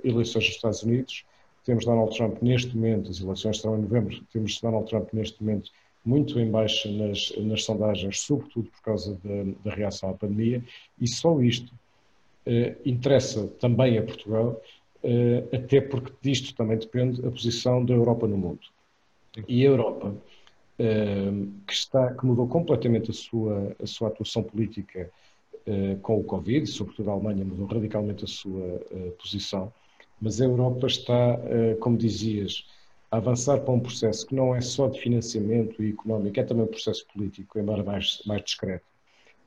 eleições 0.02 0.46
nos 0.46 0.54
Estados 0.54 0.82
Unidos, 0.84 1.26
temos 1.66 1.84
Donald 1.84 2.16
Trump 2.16 2.40
neste 2.40 2.74
momento, 2.74 3.10
as 3.10 3.20
eleições 3.20 3.60
serão 3.60 3.76
em 3.76 3.82
novembro, 3.82 4.24
temos 4.32 4.58
Donald 4.58 4.88
Trump 4.88 5.12
neste 5.12 5.42
momento 5.42 5.70
muito 6.10 6.40
em 6.40 6.50
baixa 6.50 6.90
nas, 6.90 7.32
nas 7.36 7.62
sondagens, 7.62 8.20
sobretudo 8.20 8.68
por 8.68 8.82
causa 8.82 9.16
da, 9.22 9.52
da 9.64 9.76
reação 9.76 10.10
à 10.10 10.14
pandemia, 10.14 10.60
e 11.00 11.06
só 11.06 11.40
isto 11.40 11.72
eh, 12.44 12.76
interessa 12.84 13.46
também 13.60 13.96
a 13.96 14.02
Portugal, 14.02 14.60
eh, 15.04 15.44
até 15.52 15.80
porque 15.80 16.12
disto 16.20 16.52
também 16.56 16.76
depende 16.76 17.24
a 17.24 17.30
posição 17.30 17.84
da 17.84 17.94
Europa 17.94 18.26
no 18.26 18.36
mundo. 18.36 18.66
E 19.46 19.64
a 19.64 19.68
Europa, 19.68 20.16
eh, 20.80 21.30
que, 21.64 21.72
está, 21.72 22.12
que 22.12 22.26
mudou 22.26 22.48
completamente 22.48 23.12
a 23.12 23.14
sua, 23.14 23.76
a 23.80 23.86
sua 23.86 24.08
atuação 24.08 24.42
política 24.42 25.10
com 26.02 26.18
o 26.18 26.24
Covid, 26.24 26.66
sobretudo 26.66 27.10
a 27.10 27.12
Alemanha 27.12 27.44
mudou 27.44 27.66
radicalmente 27.66 28.24
a 28.24 28.26
sua 28.26 28.80
posição, 29.20 29.72
mas 30.20 30.40
a 30.40 30.44
Europa 30.46 30.86
está, 30.86 31.38
como 31.78 31.96
dizias, 31.96 32.64
avançar 33.10 33.60
para 33.60 33.74
um 33.74 33.80
processo 33.80 34.26
que 34.26 34.34
não 34.34 34.54
é 34.54 34.60
só 34.60 34.88
de 34.88 35.00
financiamento 35.00 35.82
e 35.82 35.90
económico, 35.90 36.38
é 36.38 36.44
também 36.44 36.64
um 36.64 36.68
processo 36.68 37.06
político, 37.12 37.58
embora 37.58 37.82
mais, 37.82 38.22
mais 38.26 38.42
discreto. 38.44 38.84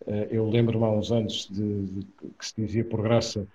Eh, 0.08 0.27
eu 0.32 0.50
lembro-me 0.50 0.84
há 0.84 0.89
uns 0.89 1.12
anos 1.12 1.48
de, 1.50 1.86
de, 1.86 2.08
que 2.38 2.46
se 2.46 2.53
dizia 2.58 2.84
por 2.84 3.01
graça 3.01 3.48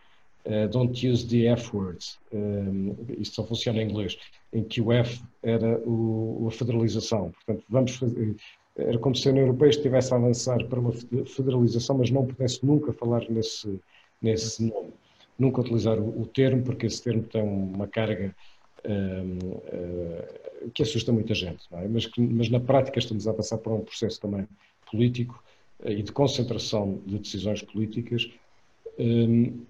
uh, 0.47 0.69
don't 0.69 1.07
use 1.07 1.27
the 1.27 1.47
F 1.49 1.77
words, 1.77 2.19
um, 2.33 2.97
eh, 3.09 3.17
isto 3.19 3.37
só 3.37 3.45
funciona 3.45 3.83
em 3.83 3.91
inglês, 3.91 4.17
em 4.53 4.65
que 4.65 4.81
o 4.81 4.93
F 4.93 5.23
era 5.43 5.79
o, 5.87 6.47
a 6.49 6.50
federalização. 6.50 7.31
Portanto, 7.33 7.65
vamos 7.69 7.97
fazer, 7.97 8.37
era 8.77 8.99
como 8.99 9.15
se 9.15 9.29
a 9.29 9.33
União 9.33 9.47
Europeia 9.47 9.71
estivesse 9.71 10.15
a 10.15 10.17
avançar 10.17 10.65
para 10.67 10.81
uma 10.81 10.93
federalização, 11.27 11.99
mas 11.99 12.11
não 12.11 12.25
pudesse 12.25 12.65
nunca 12.65 12.93
falar 12.93 13.29
nesse, 13.29 13.79
nesse 14.23 14.62
nome. 14.62 14.93
Nunca 15.38 15.61
utilizar 15.61 15.99
o, 15.99 16.23
o 16.23 16.27
termo, 16.27 16.62
porque 16.62 16.87
esse 16.87 17.03
termo 17.03 17.23
tem 17.25 17.43
uma 17.43 17.87
carga 17.87 18.35
que 20.75 20.83
assusta 20.83 21.12
muita 21.12 21.35
gente, 21.35 21.66
é? 21.73 21.87
mas, 21.88 22.07
que, 22.07 22.21
mas 22.21 22.49
na 22.49 22.61
prática 22.61 22.99
estamos 22.99 23.26
a 23.28 23.35
passar 23.35 23.59
por 23.59 23.73
um 23.73 23.80
processo 23.80 24.21
também 24.21 24.47
político 24.90 25.42
uh, 25.80 25.90
e 25.90 26.02
de 26.02 26.12
concentração 26.12 27.00
de 27.07 27.18
decisões 27.18 27.62
políticas 27.62 28.30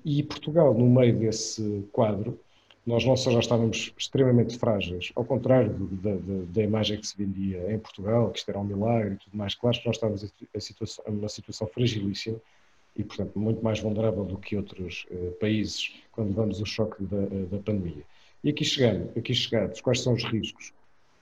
e 0.05 0.23
Portugal, 0.23 0.73
no 0.73 0.89
meio 0.89 1.19
desse 1.19 1.85
quadro, 1.93 2.41
nós 2.87 3.05
não 3.05 3.15
só 3.15 3.31
já 3.31 3.41
estávamos 3.41 3.93
extremamente 3.99 4.57
frágeis, 4.57 5.13
ao 5.15 5.23
contrário 5.23 5.71
da, 6.03 6.13
da, 6.13 6.45
da, 6.51 6.63
imagem 6.63 6.99
que 6.99 7.07
se 7.07 7.15
vendia 7.15 7.71
em 7.71 7.79
Portugal, 7.79 8.31
que 8.31 8.39
isto 8.39 8.49
era 8.49 8.59
um 8.59 8.65
milagre 8.65 9.15
e 9.15 9.17
tudo 9.19 9.37
mais, 9.37 9.55
claro 9.55 9.79
que 9.79 9.87
nós 9.87 9.97
estávamos 9.97 10.25
em 10.25 10.61
situação, 10.61 11.05
uma 11.07 11.29
situação 11.29 11.67
fragilíssima 11.67 12.41
e, 12.97 13.05
portanto, 13.05 13.39
muito 13.39 13.63
mais 13.63 13.79
vulnerável 13.79 14.25
do 14.25 14.39
que 14.39 14.57
outros 14.57 15.07
uh, 15.11 15.33
países 15.33 15.93
quando 16.11 16.29
levamos 16.29 16.63
o 16.63 16.65
choque 16.65 17.05
da, 17.05 17.27
da 17.51 17.59
pandemia. 17.59 18.05
E 18.43 18.51
aqui 18.51 18.65
chegando, 18.65 19.11
aqui 19.19 19.35
chegados, 19.35 19.81
quais 19.81 20.01
são 20.01 20.15
os 20.15 20.25
riscos? 20.25 20.73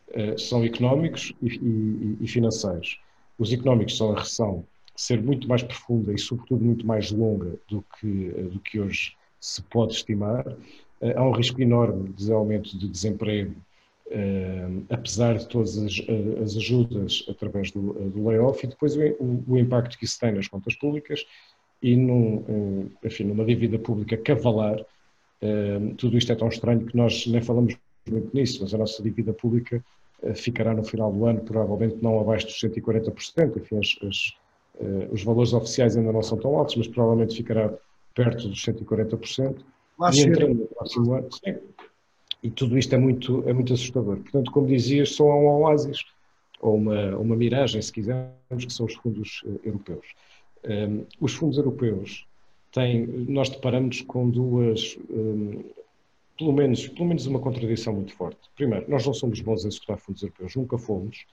Uh, 0.08 0.38
são 0.38 0.64
económicos 0.64 1.32
e, 1.42 1.48
e, 1.48 2.16
e, 2.20 2.28
financeiros. 2.28 3.00
Os 3.38 3.52
económicos 3.52 3.96
são 3.96 4.12
a 4.12 4.18
recessão 4.18 4.64
ser 4.94 5.22
muito 5.22 5.48
mais 5.48 5.62
profunda 5.62 6.12
e, 6.12 6.18
sobretudo, 6.18 6.64
muito 6.64 6.86
mais 6.86 7.10
longa 7.10 7.58
do 7.68 7.84
que, 7.98 8.28
uh, 8.28 8.50
do 8.50 8.60
que 8.60 8.78
hoje 8.78 9.16
se 9.40 9.62
pode 9.62 9.94
estimar. 9.94 10.46
Uh, 10.46 11.16
há 11.16 11.26
um 11.26 11.32
risco 11.32 11.60
enorme 11.60 12.10
de 12.10 12.30
aumento 12.32 12.76
de 12.78 12.88
desemprego, 12.88 13.54
apesar 14.88 15.36
de 15.36 15.48
todas 15.48 15.76
as, 15.78 15.94
as 16.40 16.56
ajudas 16.56 17.26
através 17.28 17.72
do, 17.72 17.92
do 18.10 18.24
layoff, 18.24 18.64
e 18.64 18.68
depois 18.68 18.94
o, 18.96 19.42
o, 19.48 19.58
impacto 19.58 19.98
que 19.98 20.04
isso 20.04 20.20
tem 20.20 20.30
nas 20.30 20.46
contas 20.46 20.76
públicas 20.76 21.26
e 21.82 21.96
num, 21.96 22.88
enfim, 23.04 23.24
numa 23.24 23.44
dívida 23.44 23.80
pública 23.80 24.16
cavalar 24.16 24.80
tudo 25.96 26.16
isto 26.16 26.32
é 26.32 26.34
tão 26.34 26.48
estranho 26.48 26.86
que 26.86 26.96
nós 26.96 27.26
nem 27.26 27.42
falamos 27.42 27.76
muito 28.10 28.34
nisso, 28.34 28.58
mas 28.62 28.72
a 28.72 28.78
nossa 28.78 29.02
dívida 29.02 29.32
pública 29.32 29.84
uh, 30.22 30.34
ficará 30.34 30.74
no 30.74 30.84
final 30.84 31.12
do 31.12 31.26
ano 31.26 31.40
provavelmente 31.40 31.98
não 32.02 32.20
abaixo 32.20 32.46
dos 32.46 32.58
140%, 32.60 33.56
enfim, 33.56 33.78
as, 33.78 33.96
as, 34.02 34.34
uh, 34.80 35.12
os 35.12 35.22
valores 35.22 35.52
oficiais 35.52 35.96
ainda 35.96 36.12
não 36.12 36.22
são 36.22 36.38
tão 36.38 36.56
altos, 36.56 36.76
mas 36.76 36.88
provavelmente 36.88 37.36
ficará 37.36 37.72
perto 38.14 38.48
dos 38.48 38.64
140%. 38.64 39.56
e 40.12 40.20
entrando 40.20 40.54
no 40.54 40.66
próximo 40.66 41.12
ano, 41.14 41.28
sim, 41.32 41.56
e 42.42 42.50
tudo 42.50 42.78
isto 42.78 42.94
é 42.94 42.98
muito, 42.98 43.42
é 43.48 43.52
muito 43.52 43.72
assustador. 43.72 44.18
Portanto, 44.18 44.50
como 44.52 44.66
dizias, 44.66 45.10
só 45.10 45.30
há 45.30 45.36
um 45.36 45.46
oásis, 45.62 46.04
ou 46.60 46.76
uma, 46.76 47.16
uma 47.16 47.36
miragem, 47.36 47.80
se 47.82 47.92
quisermos, 47.92 48.64
que 48.64 48.72
são 48.72 48.86
os 48.86 48.94
fundos 48.94 49.42
europeus. 49.64 50.06
Um, 50.64 51.04
os 51.20 51.34
fundos 51.34 51.58
europeus 51.58 52.26
tem, 52.76 53.06
nós 53.06 53.48
deparamos 53.48 54.02
com 54.02 54.28
duas, 54.28 54.98
um, 55.08 55.64
pelo, 56.36 56.52
menos, 56.52 56.86
pelo 56.88 57.06
menos 57.06 57.24
uma 57.24 57.40
contradição 57.40 57.94
muito 57.94 58.12
forte. 58.12 58.38
Primeiro, 58.54 58.84
nós 58.86 59.06
não 59.06 59.14
somos 59.14 59.40
bons 59.40 59.64
em 59.64 59.68
executar 59.68 59.96
fundos 59.96 60.22
europeus, 60.22 60.54
nunca 60.54 60.76
fomos, 60.76 61.24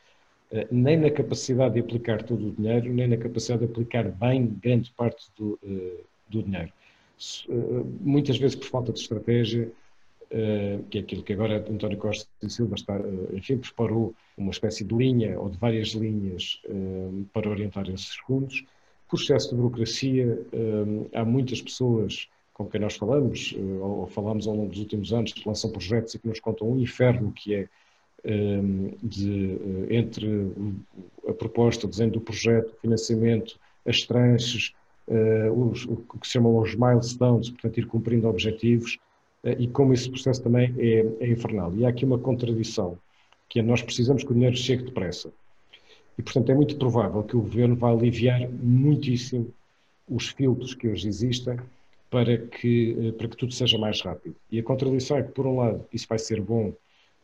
uh, 0.54 0.66
nem 0.72 0.96
na 0.96 1.12
capacidade 1.12 1.74
de 1.74 1.82
aplicar 1.82 2.24
todo 2.24 2.48
o 2.48 2.52
dinheiro, 2.54 2.94
nem 2.94 3.10
na 3.10 3.18
capacidade 3.18 3.66
de 3.66 3.72
aplicar 3.72 4.10
bem 4.10 4.58
grande 4.64 4.90
parte 4.96 5.30
do, 5.38 5.60
uh, 5.62 6.06
do 6.30 6.44
dinheiro. 6.44 6.72
Uh, 7.50 7.86
muitas 8.00 8.38
vezes 8.38 8.56
por 8.56 8.68
falta 8.68 8.94
de 8.94 9.00
estratégia, 9.00 9.70
que 10.90 10.98
é 10.98 11.02
aquilo 11.02 11.22
que 11.22 11.32
agora 11.32 11.64
António 11.70 11.96
Costa 12.00 12.28
e 12.42 12.50
Silva 12.50 12.74
está, 12.74 13.00
enfim, 13.34 13.56
preparou 13.56 14.16
uma 14.36 14.50
espécie 14.50 14.84
de 14.84 14.96
linha 14.96 15.40
ou 15.40 15.48
de 15.48 15.60
várias 15.60 15.90
linhas 15.90 16.60
para 17.32 17.52
orientar 17.52 17.88
esses 17.88 18.16
fundos 18.16 18.66
por 19.14 19.22
excesso 19.22 19.50
de 19.50 19.56
burocracia, 19.56 20.42
hum, 20.52 21.06
há 21.14 21.24
muitas 21.24 21.62
pessoas 21.62 22.28
com 22.52 22.66
quem 22.66 22.82
nós 22.82 22.96
falamos, 22.96 23.54
eh, 23.56 23.62
ou 23.62 24.08
falamos 24.08 24.48
ao 24.48 24.56
longo 24.56 24.70
dos 24.70 24.80
últimos 24.80 25.14
anos, 25.14 25.34
que 25.34 25.48
lançam 25.48 25.70
projetos 25.70 26.16
e 26.16 26.20
que 26.20 26.28
nos 26.28 26.40
contam 26.40 26.72
um 26.72 26.80
inferno 26.80 27.32
que 27.32 27.54
é 27.54 27.70
hum, 28.26 28.92
de, 29.04 29.52
eh, 29.88 29.98
entre 29.98 30.52
a 31.28 31.34
proposta, 31.34 31.86
o 31.86 31.90
desenho 31.92 32.10
do 32.10 32.22
projeto, 32.22 32.74
o 32.74 32.82
financiamento, 32.82 33.60
as 33.86 34.02
tranches, 34.02 34.74
eh, 35.08 35.52
os, 35.52 35.86
o 35.86 35.98
que 36.20 36.26
se 36.26 36.34
chamam 36.34 36.58
os 36.58 36.74
milestones, 36.74 37.52
portanto, 37.52 37.78
ir 37.78 37.86
cumprindo 37.86 38.28
objetivos, 38.28 38.98
e 39.60 39.68
como 39.68 39.94
esse 39.94 40.10
processo 40.10 40.42
também 40.42 40.74
é, 40.80 41.06
é 41.20 41.28
infernal. 41.28 41.72
E 41.76 41.86
há 41.86 41.90
aqui 41.90 42.04
uma 42.04 42.18
contradição, 42.18 42.98
que 43.48 43.60
é 43.60 43.62
nós 43.62 43.84
precisamos 43.84 44.24
que 44.24 44.32
o 44.32 44.34
dinheiro 44.34 44.56
chegue 44.56 44.86
depressa. 44.86 45.32
E, 46.18 46.22
portanto, 46.22 46.52
é 46.52 46.56
muito 46.56 46.78
provável 46.78 47.24
que 47.24 47.36
o 47.36 47.42
governo 47.42 47.76
vá 47.76 47.90
aliviar 47.90 48.48
muitíssimo 48.50 49.52
os 50.08 50.30
filtros 50.30 50.74
que 50.76 50.88
hoje 50.88 51.08
existem 51.08 51.58
para 52.10 52.38
que, 52.38 52.96
eh, 53.00 53.12
para 53.14 53.28
que 53.28 53.38
tudo 53.38 53.54
seja 53.54 53.78
mais 53.78 54.00
rápido. 54.02 54.36
E 54.52 54.60
a 54.60 54.64
contradição 54.64 55.18
é 55.18 55.24
que, 55.24 55.32
por 55.32 55.48
um 55.48 55.58
lado, 55.58 55.84
isso 55.92 56.06
vai 56.08 56.20
ser 56.20 56.40
bom 56.40 56.74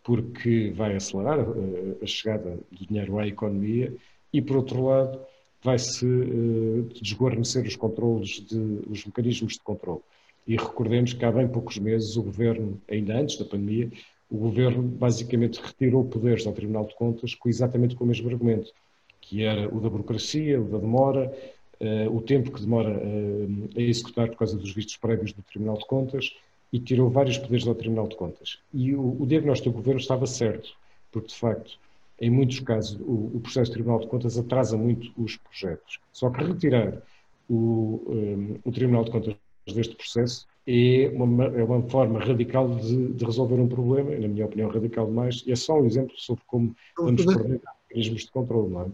porque 0.03 0.71
vai 0.75 0.95
acelerar 0.95 1.39
eh, 1.39 2.03
a 2.03 2.05
chegada 2.07 2.57
do 2.71 2.87
dinheiro 2.87 3.19
à 3.19 3.27
economia 3.27 3.93
e, 4.33 4.41
por 4.41 4.57
outro 4.57 4.83
lado, 4.85 5.19
vai-se 5.61 6.05
eh, 6.05 6.99
desguarnecer 7.01 7.65
os 7.67 7.75
controles, 7.75 8.41
de, 8.47 8.79
os 8.89 9.05
mecanismos 9.05 9.53
de 9.53 9.59
controle. 9.61 10.01
E 10.47 10.55
recordemos 10.55 11.13
que 11.13 11.23
há 11.23 11.31
bem 11.31 11.47
poucos 11.47 11.77
meses 11.77 12.15
o 12.17 12.23
governo, 12.23 12.81
ainda 12.89 13.15
antes 13.15 13.37
da 13.37 13.45
pandemia, 13.45 13.91
o 14.29 14.37
governo 14.37 14.83
basicamente 14.83 15.59
retirou 15.59 16.05
poderes 16.05 16.45
ao 16.45 16.53
Tribunal 16.53 16.85
de 16.85 16.95
Contas 16.95 17.33
com 17.33 17.49
exatamente 17.49 17.95
com 17.95 18.03
o 18.03 18.07
mesmo 18.07 18.29
argumento, 18.29 18.71
que 19.19 19.43
era 19.43 19.73
o 19.73 19.79
da 19.79 19.89
burocracia, 19.89 20.61
o 20.61 20.65
da 20.65 20.77
demora, 20.77 21.33
uh, 21.79 22.15
o 22.15 22.21
tempo 22.21 22.51
que 22.51 22.61
demora 22.61 22.91
uh, 22.91 23.69
a 23.75 23.81
executar 23.81 24.29
por 24.29 24.37
causa 24.37 24.55
dos 24.55 24.71
vistos 24.71 24.97
prévios 24.97 25.33
do 25.33 25.41
Tribunal 25.41 25.77
de 25.77 25.85
Contas 25.87 26.35
e 26.71 26.79
tirou 26.79 27.09
vários 27.09 27.37
poderes 27.37 27.67
ao 27.67 27.73
Tribunal 27.73 28.07
de 28.07 28.15
Contas. 28.15 28.59
E 28.71 28.93
o, 28.93 29.17
o 29.19 29.25
diagnóstico 29.25 29.71
do 29.71 29.77
governo 29.77 29.99
estava 29.99 30.27
certo, 30.27 30.69
porque 31.11 31.29
de 31.29 31.35
facto, 31.35 31.79
em 32.21 32.29
muitos 32.29 32.59
casos, 32.59 32.99
o, 33.01 33.31
o 33.33 33.39
processo 33.41 33.71
do 33.71 33.73
Tribunal 33.73 33.99
de 33.99 34.07
Contas 34.07 34.37
atrasa 34.37 34.77
muito 34.77 35.11
os 35.17 35.37
projetos. 35.37 35.99
Só 36.13 36.29
que 36.29 36.43
retirar 36.43 37.01
o, 37.49 38.03
um, 38.07 38.55
eh, 38.55 38.59
o 38.63 38.71
Tribunal 38.71 39.05
de 39.05 39.11
Contas 39.11 39.35
deste 39.73 39.95
processo 39.95 40.47
é 40.71 41.09
uma, 41.09 41.45
é 41.45 41.63
uma 41.63 41.81
forma 41.89 42.19
radical 42.19 42.69
de, 42.75 43.13
de, 43.13 43.25
resolver 43.25 43.55
um 43.55 43.67
problema, 43.67 44.11
na 44.11 44.27
minha 44.27 44.45
opinião, 44.45 44.69
radical 44.69 45.07
demais, 45.07 45.43
e 45.47 45.51
é 45.51 45.55
só 45.55 45.79
um 45.79 45.85
exemplo 45.85 46.13
sobre 46.15 46.43
como 46.45 46.75
vamos 46.95 47.25
mecanismos 47.25 48.25
de 48.25 48.31
controle, 48.31 48.69
não 48.69 48.81
é? 48.81 48.87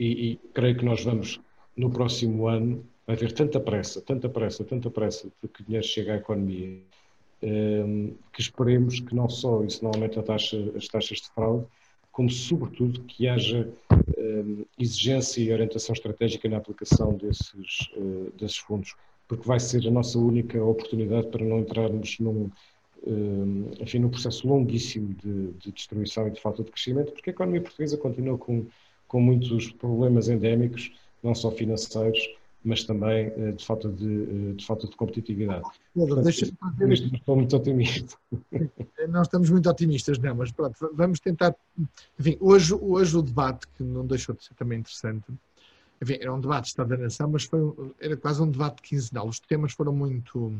E, 0.00 0.32
e, 0.32 0.36
creio 0.52 0.76
que 0.76 0.84
nós 0.84 1.04
vamos, 1.04 1.40
no 1.76 1.90
próximo 1.90 2.48
ano, 2.48 2.84
vai 3.06 3.14
haver 3.14 3.30
tanta 3.32 3.60
pressa, 3.60 4.00
tanta 4.00 4.28
pressa, 4.28 4.64
tanta 4.64 4.90
pressa 4.90 5.28
de 5.40 5.48
que 5.48 5.62
o 5.62 5.64
dinheiro 5.64 5.86
chegue 5.86 6.10
à 6.10 6.16
economia, 6.16 6.80
um, 7.40 7.46
ehm, 7.48 8.14
que 8.32 8.40
esperemos 8.40 8.98
que 8.98 9.14
não 9.14 9.28
só 9.28 9.62
isso 9.62 9.84
não 9.84 9.92
aumente 9.92 10.20
taxa, 10.22 10.56
as 10.76 10.88
taxas 10.88 11.18
de 11.18 11.28
fraude, 11.30 11.66
como 12.10 12.30
sobretudo 12.30 13.00
que 13.02 13.28
haja 13.28 13.72
um, 13.92 13.96
ehm, 14.16 14.64
exigência 14.76 15.40
e 15.40 15.52
orientação 15.52 15.92
estratégica 15.92 16.48
na 16.48 16.56
aplicação 16.56 17.14
desses, 17.16 17.90
uh, 17.96 18.32
desses 18.36 18.58
fundos 18.58 18.94
porque 19.28 19.46
vai 19.46 19.58
ser 19.60 19.86
a 19.86 19.90
nossa 19.90 20.18
única 20.18 20.62
oportunidade 20.62 21.28
para 21.28 21.44
não 21.44 21.60
entrarmos 21.60 22.18
num, 22.18 22.50
eh, 23.06 23.82
enfim, 23.82 23.98
num 23.98 24.08
processo 24.08 24.46
longuíssimo 24.46 25.14
de, 25.14 25.52
de, 25.52 25.72
destruição 25.72 26.28
e 26.28 26.30
de 26.30 26.40
falta 26.40 26.62
de 26.62 26.70
crescimento, 26.70 27.12
porque 27.12 27.30
a 27.30 27.32
economia 27.32 27.60
portuguesa 27.60 27.96
continua 27.96 28.38
com, 28.38 28.66
com 29.08 29.20
muitos 29.20 29.70
problemas 29.72 30.28
endémicos, 30.28 30.92
não 31.22 31.34
só 31.34 31.50
financeiros, 31.50 32.20
mas 32.64 32.82
também 32.84 33.26
eh, 33.36 33.52
de 33.52 33.64
falta 33.64 33.90
de, 33.90 34.22
eh, 34.22 34.52
de 34.54 34.64
falta 34.64 34.86
de 34.86 34.96
competitividade. 34.96 35.64
deixa 36.22 36.46
Portanto, 36.58 37.14
estou 37.14 37.36
muito 37.36 37.56
otimista. 37.56 38.16
Nós 39.08 39.26
estamos 39.26 39.50
muito 39.50 39.68
otimistas, 39.68 40.18
não, 40.18 40.34
mas 40.34 40.50
pronto, 40.50 40.74
vamos 40.94 41.20
tentar. 41.20 41.54
Enfim, 42.18 42.38
hoje, 42.40 42.74
hoje 42.74 43.16
o 43.18 43.22
debate, 43.22 43.66
que 43.76 43.82
não 43.82 44.06
deixou 44.06 44.34
de 44.34 44.44
ser 44.44 44.54
também 44.54 44.78
interessante, 44.78 45.26
enfim, 46.00 46.18
era 46.20 46.32
um 46.32 46.40
debate 46.40 46.64
de 46.64 46.68
Estado 46.70 46.88
da 46.88 46.96
Nação, 46.96 47.28
mas 47.30 47.44
foi, 47.44 47.60
era 48.00 48.16
quase 48.16 48.42
um 48.42 48.50
debate 48.50 48.82
quinzenal. 48.82 49.28
Os 49.28 49.40
temas 49.40 49.72
foram 49.72 49.92
muito, 49.92 50.52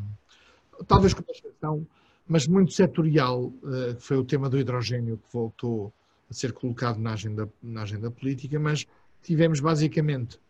talvez 0.86 1.12
com 1.12 1.22
exceção, 1.30 1.86
mas 2.26 2.46
muito 2.46 2.72
setorial, 2.72 3.46
uh, 3.46 3.98
foi 3.98 4.16
o 4.16 4.24
tema 4.24 4.48
do 4.48 4.58
hidrogênio 4.58 5.18
que 5.18 5.32
voltou 5.32 5.92
a 6.30 6.34
ser 6.34 6.52
colocado 6.52 6.98
na 6.98 7.12
agenda, 7.12 7.50
na 7.62 7.82
agenda 7.82 8.10
política, 8.10 8.58
mas 8.58 8.86
tivemos 9.22 9.60
basicamente 9.60 10.40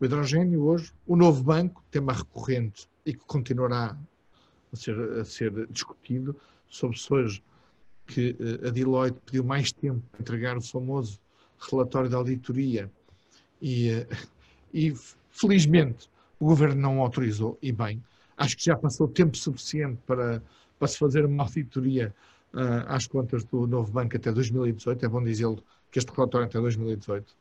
o 0.00 0.04
hidrogênio 0.04 0.64
hoje, 0.64 0.92
o 1.06 1.16
novo 1.16 1.42
banco, 1.42 1.84
tema 1.90 2.12
recorrente 2.12 2.88
e 3.06 3.12
que 3.12 3.24
continuará 3.26 3.96
a 4.72 4.76
ser, 4.76 4.98
a 5.20 5.24
ser 5.24 5.66
discutido, 5.68 6.36
sobre 6.66 6.96
hoje 7.10 7.42
que 8.06 8.36
uh, 8.40 8.68
a 8.68 8.70
Deloitte 8.70 9.20
pediu 9.24 9.44
mais 9.44 9.70
tempo 9.70 10.02
para 10.10 10.20
entregar 10.20 10.56
o 10.56 10.60
famoso 10.60 11.20
relatório 11.70 12.08
de 12.08 12.16
auditoria 12.16 12.90
e, 13.64 13.88
eh, 13.88 14.06
e 14.74 14.94
felizmente 15.30 16.10
o 16.38 16.44
governo 16.44 16.80
não 16.82 17.00
autorizou, 17.00 17.58
e 17.62 17.72
bem, 17.72 18.04
acho 18.36 18.56
que 18.58 18.64
já 18.66 18.76
passou 18.76 19.08
tempo 19.08 19.36
suficiente 19.38 19.98
para, 20.06 20.42
para 20.78 20.88
se 20.88 20.98
fazer 20.98 21.24
uma 21.24 21.44
auditoria 21.44 22.14
uh, 22.52 22.84
às 22.86 23.06
contas 23.06 23.42
do 23.44 23.66
novo 23.66 23.90
banco 23.90 24.16
até 24.16 24.30
2018, 24.30 25.06
é 25.06 25.08
bom 25.08 25.24
dizê-lo 25.24 25.64
que 25.90 25.98
este 25.98 26.12
relatório 26.12 26.44
é 26.44 26.48
até 26.48 26.60
2018. 26.60 27.34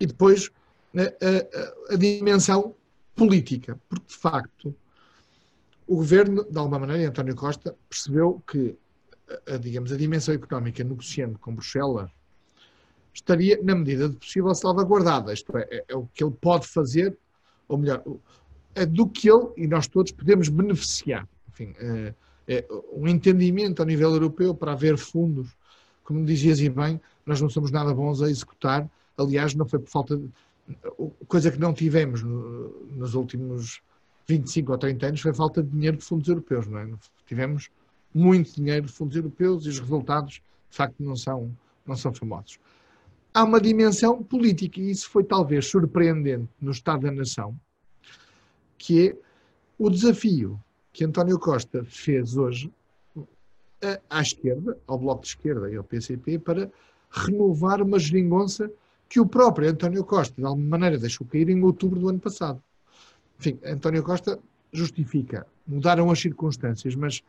E 0.00 0.06
depois 0.06 0.50
a, 0.96 1.02
a, 1.02 1.94
a, 1.94 1.96
dimensão 1.96 2.74
política, 3.14 3.78
porque 3.88 4.06
de 4.08 4.16
facto 4.16 4.74
o 5.86 5.96
governo, 5.96 6.44
de 6.50 6.58
alguma 6.58 6.80
maneira, 6.80 7.10
António 7.10 7.36
Costa, 7.36 7.76
percebeu 7.88 8.42
que, 8.50 8.76
a, 9.46 9.56
digamos, 9.56 9.92
a 9.92 9.96
dimensão 9.96 10.34
económica 10.34 10.82
negociando 10.82 11.38
com 11.38 11.54
Bruxelas 11.54 12.10
estaria, 13.18 13.60
na 13.62 13.74
medida 13.74 14.08
do 14.08 14.16
possível, 14.16 14.54
salvaguardada. 14.54 15.32
Isto 15.32 15.56
é, 15.56 15.66
é, 15.70 15.84
é, 15.88 15.96
o 15.96 16.08
que 16.12 16.24
ele 16.24 16.34
pode 16.40 16.66
fazer, 16.66 17.16
ou 17.68 17.78
melhor, 17.78 18.02
do 18.90 19.08
que 19.08 19.30
ele 19.30 19.48
e 19.56 19.66
nós 19.66 19.86
todos 19.86 20.12
podemos 20.12 20.48
beneficiar. 20.48 21.28
Enfim, 21.48 21.74
é, 21.78 22.14
é 22.46 22.66
um 22.92 23.06
entendimento 23.08 23.80
ao 23.80 23.86
nível 23.86 24.10
europeu 24.10 24.54
para 24.54 24.72
haver 24.72 24.96
fundos, 24.96 25.48
como 26.04 26.24
dizias 26.24 26.60
e 26.60 26.68
bem, 26.68 27.00
nós 27.26 27.40
não 27.40 27.50
somos 27.50 27.70
nada 27.70 27.92
bons 27.92 28.22
a 28.22 28.30
executar, 28.30 28.88
aliás, 29.16 29.54
não 29.54 29.66
foi 29.66 29.78
por 29.78 29.90
falta 29.90 30.16
de. 30.16 30.28
Coisa 31.26 31.50
que 31.50 31.58
não 31.58 31.72
tivemos 31.72 32.22
no, 32.22 32.86
nos 32.94 33.14
últimos 33.14 33.80
25 34.26 34.72
ou 34.72 34.78
30 34.78 35.06
anos 35.06 35.20
foi 35.20 35.32
falta 35.32 35.62
de 35.62 35.70
dinheiro 35.70 35.96
de 35.96 36.04
fundos 36.04 36.28
europeus, 36.28 36.66
não 36.66 36.78
é? 36.78 36.88
Tivemos 37.26 37.70
muito 38.14 38.54
dinheiro 38.54 38.86
de 38.86 38.92
fundos 38.92 39.16
europeus 39.16 39.64
e 39.64 39.70
os 39.70 39.80
resultados, 39.80 40.34
de 40.70 40.76
facto, 40.76 40.96
não 41.00 41.16
são, 41.16 41.50
não 41.86 41.96
são 41.96 42.12
famosos. 42.12 42.58
Há 43.32 43.44
uma 43.44 43.60
dimensão 43.60 44.22
política, 44.22 44.80
e 44.80 44.90
isso 44.90 45.08
foi 45.10 45.22
talvez 45.22 45.66
surpreendente 45.66 46.48
no 46.60 46.70
Estado 46.70 47.02
da 47.02 47.12
Nação, 47.12 47.58
que 48.76 49.08
é 49.08 49.16
o 49.78 49.90
desafio 49.90 50.58
que 50.92 51.04
António 51.04 51.38
Costa 51.38 51.84
fez 51.84 52.36
hoje 52.36 52.72
à 54.10 54.20
esquerda, 54.20 54.76
ao 54.86 54.98
Bloco 54.98 55.22
de 55.22 55.28
Esquerda 55.28 55.70
e 55.70 55.76
ao 55.76 55.84
PCP, 55.84 56.38
para 56.38 56.70
renovar 57.10 57.80
uma 57.80 57.98
geringonça 57.98 58.70
que 59.08 59.20
o 59.20 59.26
próprio 59.26 59.70
António 59.70 60.04
Costa, 60.04 60.34
de 60.36 60.44
alguma 60.44 60.68
maneira, 60.68 60.98
deixou 60.98 61.26
cair 61.26 61.48
em 61.48 61.62
outubro 61.62 62.00
do 62.00 62.08
ano 62.08 62.18
passado. 62.18 62.62
Enfim, 63.38 63.58
António 63.64 64.02
Costa 64.02 64.38
justifica, 64.72 65.46
mudaram 65.66 66.10
as 66.10 66.20
circunstâncias, 66.20 66.94
mas 66.94 67.22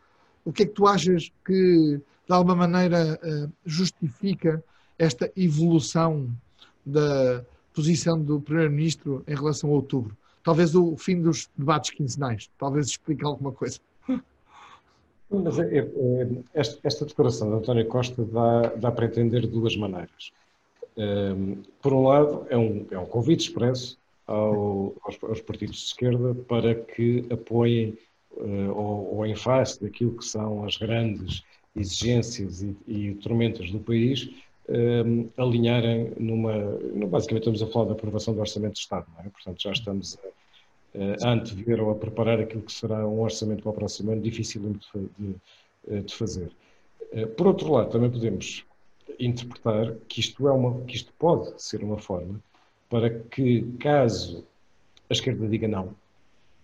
o 0.44 0.52
que 0.52 0.64
é 0.64 0.66
que 0.66 0.74
tu 0.74 0.88
achas 0.88 1.32
que, 1.46 2.02
de 2.28 2.34
alguma 2.34 2.56
maneira, 2.56 3.20
eh, 3.22 3.48
justifica 3.66 4.64
esta 5.00 5.32
evolução 5.36 6.30
da 6.86 7.44
posição 7.74 8.22
do 8.22 8.40
Primeiro-Ministro 8.40 9.24
em 9.28 9.34
relação 9.34 9.70
a 9.70 9.74
outubro? 9.74 10.16
Talvez 10.44 10.76
o 10.76 10.96
fim 10.98 11.22
dos 11.22 11.50
debates 11.58 11.92
quinzenais, 11.92 12.50
talvez 12.58 12.88
explique 12.88 13.26
alguma 13.26 13.52
coisa. 13.52 13.80
Mas 15.32 15.60
é, 15.60 15.78
é, 15.78 15.80
é, 15.80 16.28
esta, 16.54 16.80
esta, 16.84 17.06
declaração 17.06 17.50
de 17.50 17.56
António 17.58 17.86
Costa 17.86 18.26
dá, 18.26 18.62
dá 18.76 18.92
para 18.92 19.06
entender 19.06 19.42
de 19.42 19.48
duas 19.48 19.76
maneiras. 19.76 20.32
Um, 20.98 21.04
ehm, 21.04 21.58
por 21.82 21.94
um 21.94 22.08
lado, 22.08 22.48
é 22.50 22.58
um, 22.58 22.86
é 22.90 22.98
um 22.98 23.06
convite 23.06 23.48
expresso 23.48 23.98
ao, 24.26 24.96
aos, 25.04 25.18
aos, 25.24 25.42
partidos 25.42 25.78
de 25.78 25.86
esquerda 25.86 26.34
para 26.34 26.74
que 26.74 27.26
apoiem 27.32 27.98
uh, 28.32 28.72
ou, 28.76 29.18
ou, 29.18 29.26
em 29.26 29.36
face 29.36 29.82
daquilo 29.82 30.18
que 30.18 30.26
são 30.26 30.66
as 30.66 30.78
grandes 30.78 31.44
exigências 31.76 32.64
e, 32.64 32.76
e 32.88 33.14
tormentas 33.16 33.72
do 33.72 33.80
país, 33.80 34.30
um, 34.70 34.74
ehm, 34.76 35.30
alinharem 35.38 36.14
numa. 36.18 36.54
Basicamente, 37.08 37.50
estamos 37.50 37.64
a 37.64 37.68
falar 37.68 37.86
da 37.86 37.94
aprovação 37.94 38.34
do 38.34 38.40
Orçamento 38.40 38.74
de 38.74 38.80
Estado, 38.80 39.08
é? 39.20 39.30
portanto, 39.30 39.62
já 39.62 39.72
estamos 39.72 40.18
a 40.24 40.28
a 41.22 41.32
antever 41.32 41.82
ou 41.82 41.92
a 41.92 41.96
preparar 41.96 42.40
aquilo 42.40 42.64
que 42.64 42.72
será 42.72 43.08
um 43.08 43.22
orçamento 43.22 43.62
para 43.62 43.72
o 43.72 43.74
próximo 43.74 44.12
ano, 44.12 44.22
difícil 44.22 44.62
de, 44.62 45.10
de, 45.18 45.36
eh, 45.88 46.02
de, 46.02 46.16
fazer. 46.16 46.52
Eh, 47.12 47.26
por 47.28 47.48
outro 47.48 47.72
lado, 47.72 47.92
também 47.92 48.10
podemos 48.10 48.66
interpretar 49.20 49.96
que 50.08 50.20
isto, 50.20 50.48
é 50.48 50.52
uma, 50.52 50.82
que 50.86 50.96
isto 50.96 51.14
pode 51.20 51.62
ser 51.62 51.84
uma 51.84 51.98
forma 51.98 52.42
para 52.90 53.10
que, 53.10 53.62
caso 53.80 54.46
a 55.10 55.14
esquerda 55.14 55.48
diga 55.48 55.68
não, 55.68 55.94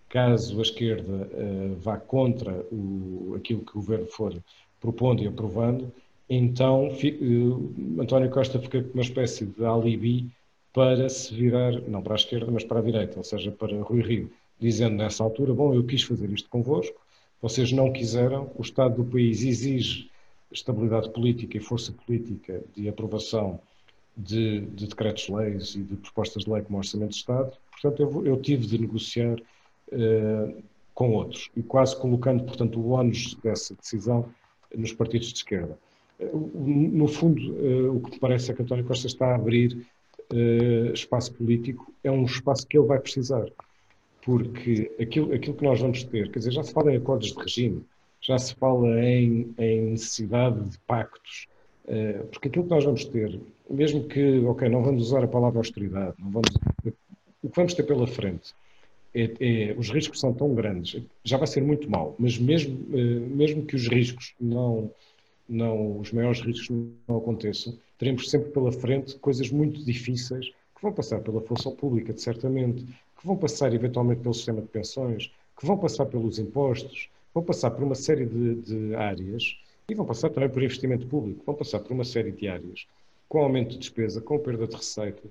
caso 0.08 0.58
a 0.58 0.62
esquerda 0.62 1.28
uh, 1.32 1.76
vá 1.76 1.98
contra 1.98 2.64
o, 2.72 3.34
aquilo 3.36 3.60
que 3.60 3.72
o 3.72 3.80
governo 3.80 4.06
for 4.06 4.36
propondo 4.80 5.22
e 5.22 5.26
aprovando, 5.26 5.92
então 6.28 6.88
uh, 6.88 8.00
António 8.00 8.30
Costa 8.30 8.58
fica 8.58 8.82
com 8.82 8.94
uma 8.94 9.02
espécie 9.02 9.46
de 9.46 9.64
alibi 9.64 10.30
para 10.72 11.08
se 11.08 11.34
virar, 11.34 11.72
não 11.88 12.02
para 12.02 12.14
a 12.14 12.16
esquerda, 12.16 12.50
mas 12.50 12.64
para 12.64 12.80
a 12.80 12.82
direita, 12.82 13.16
ou 13.16 13.24
seja, 13.24 13.50
para 13.50 13.80
Rui 13.80 14.02
Rio, 14.02 14.30
dizendo 14.58 14.96
nessa 14.96 15.24
altura: 15.24 15.54
Bom, 15.54 15.74
eu 15.74 15.84
quis 15.84 16.02
fazer 16.02 16.30
isto 16.30 16.48
convosco, 16.48 17.00
vocês 17.40 17.72
não 17.72 17.92
quiseram, 17.92 18.50
o 18.56 18.62
Estado 18.62 19.02
do 19.02 19.10
país 19.10 19.42
exige 19.42 20.10
estabilidade 20.52 21.10
política 21.10 21.56
e 21.56 21.60
força 21.60 21.92
política 21.92 22.62
de 22.74 22.88
aprovação 22.88 23.60
de, 24.16 24.60
de 24.60 24.86
decretos-leis 24.86 25.74
e 25.74 25.82
de 25.82 25.96
propostas 25.96 26.44
de 26.44 26.50
lei 26.50 26.62
como 26.62 26.78
Orçamento 26.78 27.10
de 27.10 27.16
Estado, 27.16 27.52
portanto, 27.70 28.02
eu, 28.02 28.26
eu 28.26 28.40
tive 28.40 28.66
de 28.66 28.78
negociar 28.78 29.38
uh, 29.92 30.62
com 30.94 31.12
outros 31.12 31.50
e 31.56 31.62
quase 31.62 31.94
colocando, 31.96 32.44
portanto, 32.44 32.80
o 32.80 32.90
ónus 32.90 33.34
dessa 33.42 33.74
decisão 33.74 34.28
nos 34.74 34.92
partidos 34.92 35.28
de 35.28 35.38
esquerda. 35.38 35.78
No 36.18 37.06
fundo, 37.08 37.52
uh, 37.52 37.96
o 37.96 38.00
que 38.00 38.12
me 38.12 38.18
parece 38.18 38.50
é 38.50 38.54
que 38.54 38.62
António 38.62 38.84
Costa 38.84 39.06
está 39.06 39.32
a 39.32 39.34
abrir 39.34 39.86
uh, 40.32 40.92
espaço 40.92 41.32
político 41.34 41.92
é 42.02 42.10
um 42.10 42.24
espaço 42.24 42.66
que 42.66 42.78
ele 42.78 42.86
vai 42.86 42.98
precisar. 42.98 43.46
Porque 44.24 44.90
aquilo, 45.00 45.32
aquilo 45.32 45.54
que 45.54 45.64
nós 45.64 45.80
vamos 45.80 46.02
ter, 46.04 46.30
quer 46.30 46.38
dizer, 46.38 46.52
já 46.52 46.62
se 46.62 46.72
fala 46.72 46.92
em 46.92 46.96
acordos 46.96 47.32
de 47.32 47.38
regime, 47.38 47.84
já 48.20 48.38
se 48.38 48.54
fala 48.54 48.88
em, 49.04 49.54
em 49.58 49.90
necessidade 49.90 50.60
de 50.70 50.78
pactos, 50.80 51.46
uh, 51.84 52.26
porque 52.28 52.48
aquilo 52.48 52.64
que 52.64 52.70
nós 52.70 52.84
vamos 52.84 53.04
ter, 53.04 53.38
mesmo 53.68 54.04
que, 54.04 54.38
ok, 54.46 54.68
não 54.68 54.82
vamos 54.82 55.02
usar 55.02 55.22
a 55.22 55.28
palavra 55.28 55.60
austeridade, 55.60 56.14
não 56.18 56.30
vamos, 56.30 56.48
o 57.42 57.48
que 57.48 57.56
vamos 57.56 57.74
ter 57.74 57.82
pela 57.82 58.06
frente 58.06 58.54
é, 59.14 59.32
é, 59.40 59.74
os 59.78 59.90
riscos 59.90 60.18
são 60.18 60.32
tão 60.32 60.54
grandes, 60.54 61.02
já 61.24 61.36
vai 61.36 61.46
ser 61.46 61.62
muito 61.62 61.90
mal, 61.90 62.14
mas 62.18 62.38
mesmo, 62.38 62.76
mesmo 62.90 63.64
que 63.64 63.74
os 63.74 63.88
riscos 63.88 64.34
não, 64.38 64.90
não, 65.48 65.98
os 65.98 66.12
maiores 66.12 66.40
riscos 66.40 66.70
não 67.06 67.18
aconteçam, 67.18 67.76
teremos 67.98 68.30
sempre 68.30 68.50
pela 68.50 68.72
frente 68.72 69.16
coisas 69.16 69.50
muito 69.50 69.84
difíceis 69.84 70.46
que 70.74 70.82
vão 70.82 70.92
passar 70.92 71.20
pela 71.20 71.40
função 71.40 71.74
pública, 71.74 72.16
certamente, 72.16 72.84
que 72.84 73.26
vão 73.26 73.36
passar 73.36 73.72
eventualmente 73.72 74.20
pelo 74.20 74.34
sistema 74.34 74.60
de 74.60 74.68
pensões, 74.68 75.32
que 75.58 75.66
vão 75.66 75.78
passar 75.78 76.06
pelos 76.06 76.38
impostos, 76.38 77.08
vão 77.32 77.42
passar 77.42 77.70
por 77.70 77.82
uma 77.82 77.94
série 77.94 78.26
de, 78.26 78.54
de 78.56 78.94
áreas 78.94 79.56
e 79.88 79.94
vão 79.94 80.04
passar 80.04 80.30
também 80.30 80.48
por 80.48 80.62
investimento 80.62 81.06
público, 81.06 81.42
vão 81.46 81.54
passar 81.54 81.80
por 81.80 81.92
uma 81.92 82.04
série 82.04 82.32
de 82.32 82.48
áreas, 82.48 82.86
com 83.28 83.38
aumento 83.38 83.70
de 83.70 83.78
despesa, 83.78 84.20
com 84.20 84.38
perda 84.38 84.66
de 84.66 84.76
receita, 84.76 85.22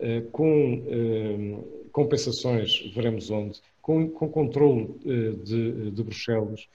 eh, 0.00 0.22
com 0.32 0.84
eh, 0.88 1.58
compensações, 1.92 2.90
veremos 2.94 3.30
onde, 3.30 3.60
com, 3.82 4.08
com 4.08 4.28
controle 4.28 4.94
eh, 5.04 5.32
de, 5.42 5.90
de 5.90 6.02
Bruxelas, 6.02 6.68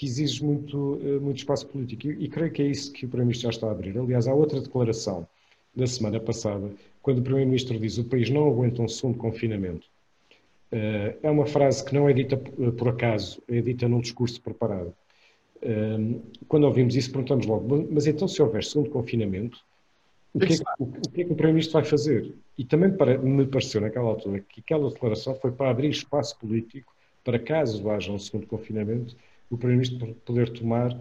que 0.00 0.06
exige 0.06 0.42
muito, 0.42 0.98
eh, 1.04 1.18
muito 1.18 1.36
espaço 1.36 1.66
político. 1.66 2.06
E, 2.06 2.24
e 2.24 2.28
creio 2.28 2.50
que 2.50 2.62
é 2.62 2.64
isso 2.64 2.90
que 2.90 3.04
o 3.04 3.08
Primeiro-Ministro 3.08 3.52
já 3.52 3.54
está 3.54 3.68
a 3.68 3.70
abrir. 3.70 3.98
Aliás, 3.98 4.26
há 4.26 4.32
outra 4.32 4.58
declaração 4.58 5.28
da 5.76 5.86
semana 5.86 6.18
passada, 6.18 6.70
quando 7.02 7.18
o 7.18 7.22
Primeiro-Ministro 7.22 7.78
diz 7.78 7.98
o 7.98 8.04
país 8.04 8.30
não 8.30 8.48
aguenta 8.48 8.80
um 8.80 8.88
segundo 8.88 9.18
confinamento. 9.18 9.86
Uh, 10.72 11.18
é 11.22 11.30
uma 11.30 11.44
frase 11.44 11.84
que 11.84 11.92
não 11.92 12.08
é 12.08 12.14
dita 12.14 12.38
por 12.38 12.88
acaso, 12.88 13.42
é 13.46 13.60
dita 13.60 13.86
num 13.90 14.00
discurso 14.00 14.40
preparado. 14.40 14.94
Uh, 15.62 16.22
quando 16.48 16.64
ouvimos 16.64 16.96
isso, 16.96 17.12
perguntamos 17.12 17.44
logo, 17.44 17.86
mas 17.90 18.06
então 18.06 18.26
se 18.26 18.40
houver 18.40 18.64
segundo 18.64 18.88
confinamento, 18.88 19.58
o 20.32 20.38
que, 20.38 20.54
é 20.54 20.56
que, 20.56 20.62
o, 20.78 20.84
o 20.84 21.10
que, 21.10 21.20
é 21.20 21.24
que 21.24 21.32
o 21.32 21.36
Primeiro-Ministro 21.36 21.78
vai 21.78 21.84
fazer? 21.84 22.34
E 22.56 22.64
também 22.64 22.90
para, 22.90 23.18
me 23.18 23.46
pareceu 23.46 23.82
naquela 23.82 24.08
altura 24.08 24.40
que 24.48 24.60
aquela 24.60 24.88
declaração 24.88 25.34
foi 25.34 25.52
para 25.52 25.68
abrir 25.68 25.90
espaço 25.90 26.38
político 26.38 26.90
para 27.22 27.38
caso 27.38 27.90
haja 27.90 28.10
um 28.10 28.18
segundo 28.18 28.46
confinamento, 28.46 29.14
o 29.50 29.58
Primeiro-Ministro 29.58 30.14
poder 30.24 30.48
tomar 30.50 30.96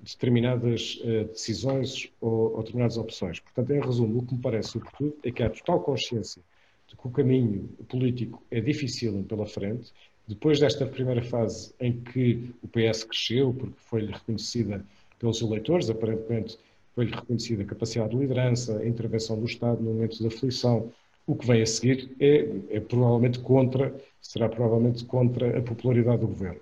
determinadas 0.00 1.00
uh, 1.02 1.24
decisões 1.24 2.10
ou, 2.20 2.52
ou, 2.52 2.58
determinadas 2.58 2.98
opções. 2.98 3.40
Portanto, 3.40 3.72
em 3.72 3.80
resumo, 3.80 4.18
o 4.18 4.26
que 4.26 4.34
me 4.34 4.40
parece 4.40 4.70
sobretudo 4.70 5.16
é 5.22 5.30
que 5.30 5.42
há 5.42 5.50
total 5.50 5.80
consciência 5.80 6.42
de 6.86 6.96
que 6.96 7.06
o 7.06 7.10
caminho 7.10 7.68
político 7.88 8.42
é 8.50 8.60
difícil 8.60 9.24
pela 9.26 9.46
frente, 9.46 9.92
depois 10.28 10.60
desta 10.60 10.86
primeira 10.86 11.22
fase 11.22 11.74
em 11.80 12.00
que 12.00 12.50
o 12.62 12.68
PS 12.68 13.04
cresceu, 13.04 13.54
porque 13.54 13.74
foi-lhe 13.78 14.12
reconhecida 14.12 14.84
pelos 15.18 15.40
eleitores, 15.40 15.88
aparentemente 15.88 16.58
foi-lhe 16.94 17.14
reconhecida 17.14 17.62
a 17.62 17.66
capacidade 17.66 18.10
de 18.10 18.18
liderança, 18.18 18.78
a 18.78 18.86
intervenção 18.86 19.38
do 19.38 19.46
Estado 19.46 19.82
no 19.82 19.92
momento 19.92 20.22
da 20.22 20.28
aflição, 20.28 20.92
o 21.26 21.34
que 21.34 21.46
vem 21.46 21.62
a 21.62 21.66
seguir 21.66 22.14
é, 22.20 22.76
é 22.76 22.80
provavelmente 22.80 23.38
contra, 23.38 23.94
será 24.20 24.48
provavelmente 24.48 25.04
contra 25.04 25.58
a 25.58 25.62
popularidade 25.62 26.20
do 26.20 26.28
governo. 26.28 26.60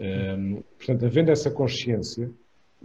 Um, 0.00 0.62
portanto, 0.78 1.04
havendo 1.04 1.30
essa 1.30 1.50
consciência, 1.50 2.30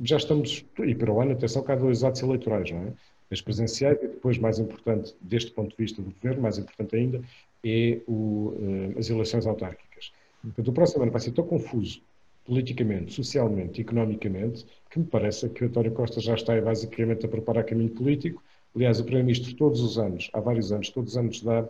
já 0.04 0.18
estamos, 0.18 0.66
e 0.86 0.94
para 0.94 1.12
o 1.12 1.22
ano, 1.22 1.32
atenção, 1.32 1.64
que 1.64 1.72
há 1.72 1.76
dois 1.76 2.04
atos 2.04 2.22
eleitorais, 2.22 2.70
não 2.70 2.80
é? 2.80 2.94
As 3.32 3.42
presenciais 3.42 3.98
e 4.04 4.08
depois, 4.08 4.38
mais 4.38 4.60
importante, 4.60 5.16
deste 5.22 5.52
ponto 5.52 5.70
de 5.70 5.78
vista 5.78 6.02
do 6.02 6.12
governo, 6.12 6.42
mais 6.42 6.58
importante 6.58 6.96
ainda, 6.96 7.22
é 7.64 8.02
o, 8.06 8.54
as 9.00 9.10
eleições 9.10 9.48
autárquicas. 9.48 10.12
Portanto, 10.42 10.68
o 10.68 10.74
próximo 10.74 11.04
ano 11.04 11.12
vai 11.12 11.22
ser 11.22 11.32
tão 11.32 11.46
confuso, 11.46 12.02
politicamente, 12.46 13.14
socialmente, 13.14 13.82
economicamente, 13.82 14.66
que 14.92 15.00
me 15.00 15.06
parece 15.06 15.50
que 15.50 15.64
o 15.64 15.68
António 15.68 15.94
Costa 15.94 16.20
já 16.20 16.36
está 16.36 16.60
basicamente 16.62 17.26
a 17.26 17.30
preparar 17.30 17.64
caminho 17.64 17.90
político. 17.90 18.44
Aliás, 18.76 19.00
o 19.00 19.04
Primeiro-Ministro 19.04 19.56
todos 19.56 19.80
os 19.82 19.98
anos, 19.98 20.30
há 20.34 20.40
vários 20.40 20.72
anos, 20.72 20.90
todos 20.90 21.14
os 21.14 21.18
anos 21.18 21.42
dá 21.42 21.68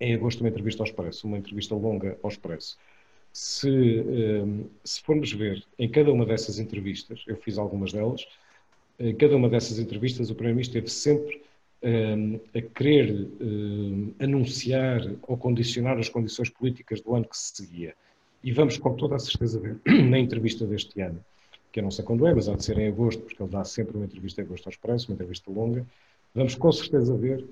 em 0.00 0.14
agosto 0.14 0.40
uma 0.40 0.48
entrevista 0.48 0.82
ao 0.82 0.86
Expresso, 0.86 1.26
uma 1.26 1.38
entrevista 1.38 1.74
longa 1.74 2.18
ao 2.22 2.30
Expresso 2.30 2.76
se, 3.34 3.68
ehm, 3.68 4.62
se 4.84 5.02
formos 5.02 5.32
ver 5.32 5.64
em 5.76 5.88
cada 5.90 6.12
uma 6.12 6.24
dessas 6.24 6.60
entrevistas, 6.60 7.24
eu 7.26 7.36
fiz 7.36 7.58
algumas 7.58 7.92
delas, 7.92 8.24
em 8.98 9.14
cada 9.16 9.36
uma 9.36 9.48
dessas 9.48 9.80
entrevistas 9.80 10.30
o 10.30 10.34
Primeiro-Ministro 10.36 10.78
esteve 10.78 10.90
sempre 10.90 11.42
a 12.54 12.62
querer 12.62 13.28
anunciar 14.18 15.02
ou 15.24 15.36
condicionar 15.36 15.98
as 15.98 16.08
condições 16.08 16.48
políticas 16.48 17.02
do 17.02 17.14
ano 17.14 17.26
que 17.26 17.36
se 17.36 17.56
seguia. 17.56 17.94
E 18.42 18.52
vamos 18.52 18.78
com 18.78 18.94
toda 18.94 19.16
a 19.16 19.18
certeza 19.18 19.60
ver 19.60 19.78
na 20.08 20.18
entrevista 20.18 20.64
deste 20.64 20.98
ano, 21.02 21.22
que 21.70 21.80
eu 21.80 21.84
não 21.84 21.90
sei 21.90 22.04
quando 22.04 22.26
é, 22.26 22.32
mas 22.32 22.48
há 22.48 22.54
de 22.54 22.64
ser 22.64 22.78
em 22.78 22.86
agosto, 22.86 23.20
porque 23.22 23.42
ele 23.42 23.50
dá 23.50 23.64
sempre 23.64 23.96
uma 23.96 24.06
entrevista 24.06 24.40
em 24.40 24.44
agosto 24.44 24.66
ao 24.66 24.70
Expresso, 24.70 25.10
uma 25.10 25.14
entrevista 25.14 25.50
longa, 25.50 25.84
vamos 26.34 26.54
com 26.54 26.72
certeza 26.72 27.14
ver 27.16 27.44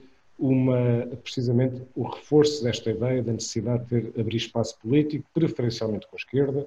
uma, 0.43 1.07
precisamente 1.23 1.83
o 1.95 2.03
reforço 2.03 2.65
desta 2.65 2.91
ideia 2.91 3.23
da 3.23 3.33
necessidade 3.33 3.85
de 3.85 4.11
ter, 4.11 4.21
abrir 4.21 4.37
espaço 4.37 4.77
político, 4.81 5.25
preferencialmente 5.33 6.07
com 6.09 6.17
a 6.17 6.19
esquerda, 6.19 6.67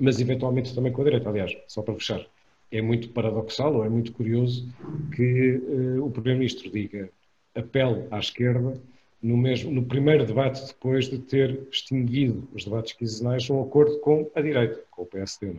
mas 0.00 0.20
eventualmente 0.20 0.74
também 0.74 0.92
com 0.92 1.02
a 1.02 1.04
direita. 1.04 1.28
Aliás, 1.28 1.56
só 1.68 1.80
para 1.80 1.94
fechar, 1.94 2.26
é 2.72 2.82
muito 2.82 3.08
paradoxal 3.10 3.76
ou 3.76 3.84
é 3.84 3.88
muito 3.88 4.12
curioso 4.12 4.68
que 5.14 5.58
uh, 5.58 6.04
o 6.04 6.10
Primeiro-Ministro 6.10 6.70
diga 6.70 7.08
apelo 7.54 8.08
à 8.10 8.18
esquerda 8.18 8.74
no, 9.22 9.36
mesmo, 9.36 9.70
no 9.70 9.84
primeiro 9.84 10.26
debate 10.26 10.66
depois 10.66 11.08
de 11.08 11.18
ter 11.18 11.68
extinguido 11.70 12.48
os 12.52 12.64
debates 12.64 12.94
quinzenais 12.94 13.48
um 13.48 13.62
acordo 13.62 13.98
com 14.00 14.28
a 14.34 14.40
direita, 14.40 14.82
com 14.90 15.02
o 15.02 15.06
PSD. 15.06 15.54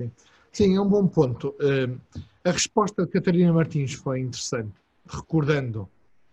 É? 0.00 0.08
Sim. 0.50 0.76
É 0.76 0.80
um 0.80 0.88
bom 0.88 1.06
ponto. 1.06 1.54
Uh, 1.60 1.98
a 2.44 2.50
resposta 2.50 3.06
de 3.06 3.12
Catarina 3.12 3.52
Martins 3.52 3.92
foi 3.92 4.18
interessante, 4.20 4.72
recordando 5.06 5.88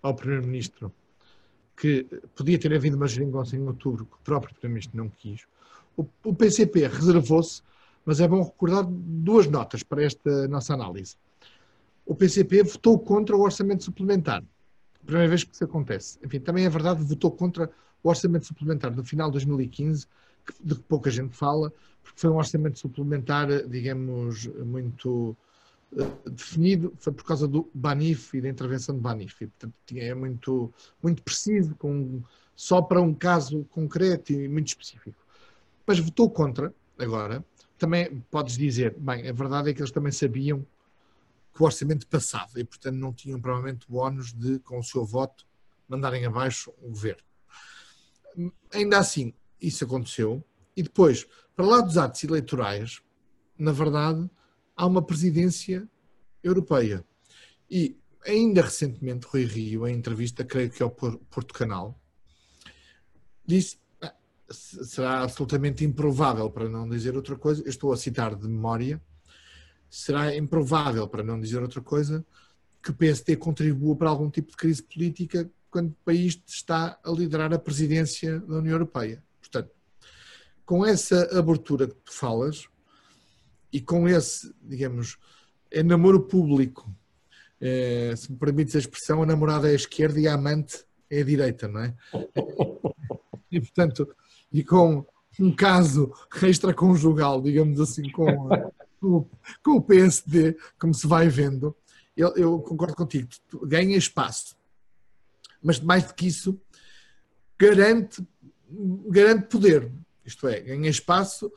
ao 0.07 0.15
Primeiro-Ministro 0.15 0.91
que 1.75 2.05
podia 2.35 2.57
ter 2.57 2.73
havido 2.73 2.97
uma 2.97 3.07
geringonça 3.07 3.55
em 3.55 3.65
outubro 3.67 4.05
que 4.05 4.15
o 4.15 4.19
próprio 4.23 4.55
Primeiro-Ministro 4.55 4.97
não 4.97 5.09
quis. 5.09 5.45
O, 5.95 6.33
PCP 6.33 6.87
reservou-se 6.87 7.61
mas 8.07 8.21
é 8.21 8.27
bom 8.27 8.41
recordar 8.41 8.85
duas 8.87 9.47
notas 9.47 9.83
para 9.83 10.01
esta 10.01 10.47
nossa 10.47 10.73
análise. 10.73 11.17
O 12.05 12.15
PCP 12.15 12.63
votou 12.63 12.97
contra 12.97 13.35
o 13.35 13.41
orçamento 13.41 13.83
suplementar. 13.83 14.41
Primeira 15.05 15.27
vez 15.27 15.43
que 15.43 15.53
isso 15.53 15.65
acontece. 15.65 16.17
Enfim, 16.23 16.39
também 16.39 16.63
é 16.63 16.69
verdade, 16.69 17.03
votou 17.03 17.29
contra 17.29 17.69
o 18.01 18.07
orçamento 18.07 18.45
suplementar 18.45 18.91
do 18.91 19.03
final 19.03 19.27
de 19.27 19.33
2015, 19.33 20.07
de 20.63 20.75
que 20.75 20.81
pouca 20.83 21.11
gente 21.11 21.35
fala, 21.35 21.69
porque 22.01 22.21
foi 22.21 22.29
um 22.29 22.37
orçamento 22.37 22.79
suplementar, 22.79 23.49
digamos, 23.67 24.47
muito 24.55 25.35
definido, 26.25 26.93
foi 26.99 27.13
por 27.13 27.23
causa 27.23 27.47
do 27.47 27.69
Banif 27.73 28.35
e 28.35 28.41
da 28.41 28.49
intervenção 28.49 28.95
de 28.95 29.01
Banif. 29.01 29.41
E, 29.41 29.47
portanto, 29.47 29.73
é 29.95 30.13
muito, 30.13 30.73
muito 31.01 31.23
preciso, 31.23 31.75
com, 31.75 32.21
só 32.55 32.81
para 32.81 33.01
um 33.01 33.13
caso 33.13 33.63
concreto 33.65 34.33
e 34.33 34.47
muito 34.47 34.67
específico. 34.67 35.25
Mas 35.85 35.99
votou 35.99 36.29
contra, 36.29 36.73
agora, 36.99 37.43
também 37.77 38.23
podes 38.29 38.57
dizer, 38.57 38.95
bem, 38.97 39.27
a 39.27 39.33
verdade 39.33 39.69
é 39.69 39.73
que 39.73 39.81
eles 39.81 39.91
também 39.91 40.11
sabiam 40.11 40.65
que 41.53 41.61
o 41.61 41.65
orçamento 41.65 42.05
passava 42.07 42.59
e, 42.59 42.63
portanto, 42.63 42.95
não 42.95 43.13
tinham 43.13 43.39
provavelmente 43.39 43.85
o 43.89 43.97
ónus 43.97 44.33
de, 44.33 44.59
com 44.59 44.79
o 44.79 44.83
seu 44.83 45.05
voto, 45.05 45.45
mandarem 45.87 46.25
abaixo 46.25 46.71
o 46.81 46.89
governo. 46.89 47.23
Ainda 48.71 48.99
assim, 48.99 49.33
isso 49.59 49.83
aconteceu. 49.85 50.43
E 50.75 50.83
depois, 50.83 51.25
para 51.55 51.65
lá 51.65 51.81
dos 51.81 51.97
atos 51.97 52.23
eleitorais, 52.23 53.01
na 53.57 53.71
verdade, 53.71 54.29
há 54.77 54.85
uma 54.85 55.01
presidência 55.01 55.89
europeia. 56.43 57.03
E 57.69 57.97
ainda 58.25 58.61
recentemente, 58.61 59.27
Rui 59.27 59.43
Rio, 59.43 59.87
em 59.87 59.95
entrevista, 59.95 60.45
creio 60.45 60.69
que 60.69 60.83
ao 60.83 60.91
Porto 60.91 61.53
Canal, 61.53 61.99
disse 63.45 63.77
será 64.49 65.23
absolutamente 65.23 65.83
improvável, 65.83 66.49
para 66.49 66.69
não 66.69 66.87
dizer 66.87 67.15
outra 67.15 67.35
coisa, 67.35 67.61
eu 67.63 67.69
estou 67.69 67.91
a 67.91 67.97
citar 67.97 68.35
de 68.35 68.47
memória, 68.47 69.01
será 69.89 70.35
improvável, 70.35 71.07
para 71.07 71.23
não 71.23 71.39
dizer 71.39 71.61
outra 71.61 71.81
coisa, 71.81 72.25
que 72.81 72.91
o 72.91 72.93
PSD 72.93 73.35
contribua 73.35 73.95
para 73.95 74.09
algum 74.09 74.29
tipo 74.29 74.51
de 74.51 74.57
crise 74.57 74.81
política 74.81 75.49
quando 75.69 75.89
o 75.89 75.97
país 76.05 76.41
está 76.47 76.97
a 77.03 77.11
liderar 77.11 77.53
a 77.53 77.59
presidência 77.59 78.39
da 78.39 78.57
União 78.57 78.73
Europeia. 78.73 79.21
Portanto, 79.41 79.71
com 80.65 80.85
essa 80.85 81.37
abertura 81.37 81.87
que 81.87 81.95
tu 81.95 82.13
falas 82.13 82.67
e 83.71 83.81
com 83.81 84.07
esse, 84.07 84.53
digamos, 84.61 85.17
é 85.71 85.83
namoro 85.83 86.21
público, 86.21 86.89
é, 87.59 88.13
se 88.15 88.31
me 88.31 88.37
permites 88.37 88.75
a 88.75 88.79
expressão, 88.79 89.23
a 89.23 89.25
namorada 89.25 89.67
é 89.67 89.71
a 89.71 89.75
esquerda 89.75 90.19
e 90.19 90.27
a 90.27 90.33
amante 90.33 90.85
é 91.09 91.21
a 91.21 91.23
direita, 91.23 91.67
não 91.67 91.81
é? 91.81 91.93
E, 93.49 93.61
portanto, 93.61 94.13
e 94.51 94.61
com 94.61 95.05
um 95.39 95.55
caso 95.55 96.11
extraconjugal, 96.43 97.41
digamos 97.41 97.79
assim, 97.79 98.11
com, 98.11 98.49
com, 98.99 99.71
o 99.71 99.81
PSD, 99.81 100.57
como 100.77 100.93
se 100.93 101.07
vai 101.07 101.29
vendo, 101.29 101.73
eu, 102.15 102.35
eu 102.35 102.59
concordo 102.59 102.93
contigo, 102.93 103.29
ganha 103.63 103.95
espaço. 103.95 104.57
Mas 105.63 105.79
mais 105.79 106.03
do 106.03 106.13
que 106.13 106.27
isso, 106.27 106.59
garante, 107.57 108.21
garante 109.07 109.47
poder. 109.47 109.91
Isto 110.25 110.47
é, 110.47 110.59
ganha 110.59 110.89
espaço, 110.89 111.51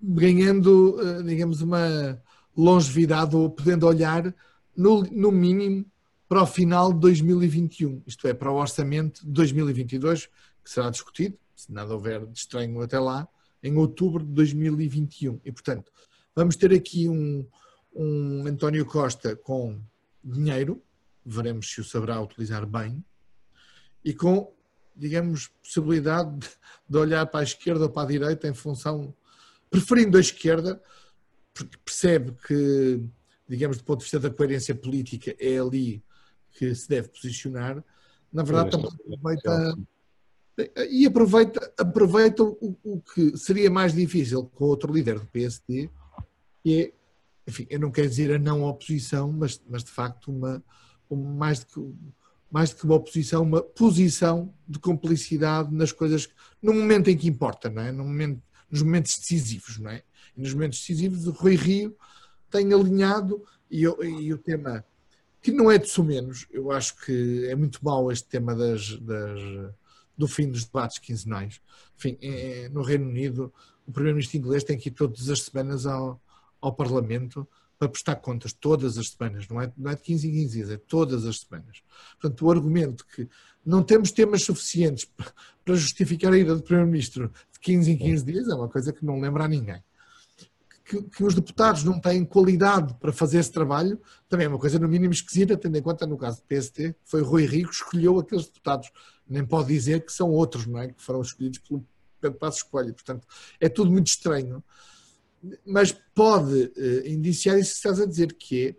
ganhando, 0.00 0.98
eh, 1.00 1.22
digamos, 1.22 1.60
uma 1.60 2.20
longevidade 2.56 3.36
ou 3.36 3.50
podendo 3.50 3.86
olhar, 3.86 4.34
no, 4.76 5.02
no 5.04 5.30
mínimo, 5.32 5.86
para 6.28 6.42
o 6.42 6.46
final 6.46 6.92
de 6.92 7.00
2021, 7.00 8.02
isto 8.06 8.26
é, 8.26 8.34
para 8.34 8.50
o 8.50 8.56
orçamento 8.56 9.24
de 9.24 9.30
2022, 9.30 10.26
que 10.26 10.70
será 10.70 10.90
discutido, 10.90 11.38
se 11.54 11.72
nada 11.72 11.94
houver 11.94 12.26
de 12.26 12.38
estranho 12.38 12.80
até 12.80 12.98
lá, 12.98 13.28
em 13.62 13.76
outubro 13.76 14.24
de 14.24 14.32
2021. 14.32 15.40
E, 15.44 15.52
portanto, 15.52 15.92
vamos 16.34 16.56
ter 16.56 16.72
aqui 16.72 17.08
um, 17.08 17.46
um 17.94 18.46
António 18.46 18.84
Costa 18.84 19.36
com 19.36 19.80
dinheiro, 20.22 20.82
veremos 21.24 21.70
se 21.70 21.80
o 21.80 21.84
saberá 21.84 22.20
utilizar 22.20 22.66
bem, 22.66 23.04
e 24.04 24.12
com, 24.12 24.52
digamos, 24.94 25.48
possibilidade 25.62 26.48
de 26.88 26.96
olhar 26.96 27.26
para 27.26 27.40
a 27.40 27.44
esquerda 27.44 27.84
ou 27.84 27.90
para 27.90 28.02
a 28.02 28.10
direita 28.10 28.48
em 28.48 28.54
função, 28.54 29.14
preferindo 29.70 30.16
a 30.16 30.20
esquerda, 30.20 30.80
porque 31.52 31.76
percebe 31.84 32.32
que, 32.46 33.00
digamos, 33.48 33.78
do 33.78 33.84
ponto 33.84 33.98
de 33.98 34.04
vista 34.04 34.20
da 34.20 34.30
coerência 34.30 34.74
política, 34.74 35.34
é 35.38 35.58
ali 35.58 36.02
que 36.52 36.74
se 36.74 36.88
deve 36.88 37.08
posicionar. 37.08 37.82
Na 38.32 38.42
verdade, 38.42 38.70
também 38.70 38.96
aproveita 39.14 39.76
e 40.90 41.06
aproveita, 41.06 41.72
aproveita 41.78 42.42
o, 42.42 42.76
o, 42.82 43.00
que 43.00 43.36
seria 43.36 43.70
mais 43.70 43.92
difícil 43.92 44.44
com 44.54 44.64
outro 44.64 44.92
líder 44.92 45.18
do 45.18 45.26
PSD, 45.26 45.90
que 46.62 46.82
é, 46.82 46.92
enfim, 47.46 47.66
eu 47.68 47.78
não 47.78 47.90
quero 47.90 48.08
dizer 48.08 48.34
a 48.34 48.38
não 48.38 48.64
oposição, 48.64 49.30
mas, 49.30 49.60
mas 49.68 49.84
de 49.84 49.90
facto 49.90 50.30
uma, 50.30 50.62
uma 51.10 51.30
mais, 51.30 51.60
do 51.60 51.66
que, 51.66 51.94
mais 52.50 52.70
do 52.70 52.76
que 52.76 52.84
uma 52.84 52.94
oposição, 52.94 53.42
uma 53.42 53.62
posição 53.62 54.52
de 54.66 54.78
complicidade 54.78 55.74
nas 55.74 55.92
coisas, 55.92 56.28
no 56.62 56.72
momento 56.72 57.08
em 57.08 57.16
que 57.16 57.28
importa, 57.28 57.68
não 57.68 57.82
é? 57.82 57.92
No 57.92 58.04
momento, 58.04 58.40
nos 58.70 58.82
momentos 58.82 59.18
decisivos, 59.18 59.78
não 59.78 59.90
é? 59.90 60.02
E 60.36 60.40
nos 60.40 60.52
momentos 60.52 60.80
decisivos 60.80 61.26
o 61.26 61.30
Rui 61.30 61.54
Rio 61.54 61.96
tem 62.50 62.72
alinhado 62.72 63.44
e, 63.70 63.82
e 63.82 64.32
o 64.32 64.38
tema 64.38 64.84
que 65.42 65.52
não 65.52 65.70
é 65.70 65.78
de 65.78 65.88
sumenos, 65.88 66.46
eu 66.50 66.72
acho 66.72 66.96
que 67.04 67.46
é 67.46 67.54
muito 67.54 67.84
mau 67.84 68.10
este 68.10 68.26
tema 68.26 68.54
das, 68.54 68.98
das 68.98 69.40
do 70.16 70.26
fim 70.26 70.50
dos 70.50 70.64
debates 70.64 70.98
quinzenais. 70.98 71.60
Enfim, 71.96 72.16
é, 72.20 72.64
é, 72.64 72.68
no 72.68 72.82
Reino 72.82 73.08
Unido, 73.08 73.52
o 73.86 73.92
primeiro-ministro 73.92 74.38
inglês 74.38 74.64
tem 74.64 74.78
que 74.78 74.88
ir 74.88 74.92
todas 74.92 75.28
as 75.28 75.42
semanas 75.42 75.86
ao, 75.86 76.20
ao 76.60 76.72
Parlamento 76.72 77.46
para 77.78 77.88
prestar 77.88 78.16
contas, 78.16 78.52
todas 78.54 78.96
as 78.96 79.10
semanas, 79.10 79.46
não 79.48 79.60
é, 79.60 79.70
não 79.76 79.90
é 79.90 79.94
de 79.94 80.02
15 80.02 80.28
em 80.28 80.32
15 80.32 80.52
dias, 80.56 80.70
é 80.70 80.78
todas 80.78 81.26
as 81.26 81.40
semanas. 81.40 81.82
Portanto, 82.18 82.46
o 82.46 82.50
argumento 82.50 83.06
que 83.06 83.28
não 83.64 83.82
temos 83.82 84.10
temas 84.10 84.42
suficientes 84.42 85.06
para 85.64 85.74
justificar 85.74 86.32
a 86.32 86.38
ida 86.38 86.56
do 86.56 86.62
Primeiro-Ministro 86.62 87.30
15 87.66 87.90
em 87.90 87.98
15 87.98 88.24
dias 88.24 88.48
é 88.48 88.54
uma 88.54 88.68
coisa 88.68 88.92
que 88.92 89.04
não 89.04 89.18
lembra 89.18 89.44
a 89.44 89.48
ninguém. 89.48 89.82
Que, 90.84 91.02
que, 91.02 91.24
os 91.24 91.34
deputados 91.34 91.82
não 91.82 91.98
têm 91.98 92.24
qualidade 92.24 92.94
para 93.00 93.12
fazer 93.12 93.38
esse 93.40 93.50
trabalho, 93.50 94.00
também 94.28 94.46
é 94.46 94.48
uma 94.48 94.58
coisa 94.58 94.78
no 94.78 94.86
mínimo 94.86 95.12
esquisita, 95.12 95.56
tendo 95.56 95.76
em 95.76 95.82
conta, 95.82 96.06
no 96.06 96.16
caso 96.16 96.40
do 96.40 96.44
PST, 96.44 96.94
foi 97.04 97.22
Rui 97.22 97.44
Rico 97.44 97.70
que 97.70 97.74
escolheu 97.74 98.20
aqueles 98.20 98.46
deputados 98.46 98.88
nem 99.28 99.44
pode 99.44 99.66
dizer 99.66 100.06
que 100.06 100.12
são 100.12 100.30
outros, 100.30 100.64
não 100.64 100.78
é? 100.78 100.86
Que 100.86 101.02
foram 101.02 101.20
escolhidos 101.20 101.58
pelo 101.58 101.84
Pedro 102.20 102.38
Passos 102.38 102.62
Coelho. 102.62 102.94
Portanto, 102.94 103.26
é 103.58 103.68
tudo 103.68 103.90
muito 103.90 104.06
estranho. 104.06 104.62
Mas 105.66 105.90
pode 106.14 106.54
uh, 106.54 107.06
indiciar 107.08 107.58
isso 107.58 107.72
que 107.72 107.76
estás 107.78 108.00
a 108.00 108.06
dizer, 108.06 108.32
que 108.34 108.68
é 108.68 108.76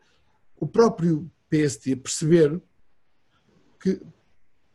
o 0.55 0.65
próprio 0.65 1.29
PST 1.49 1.93
perceber 1.97 2.61
que 3.81 4.01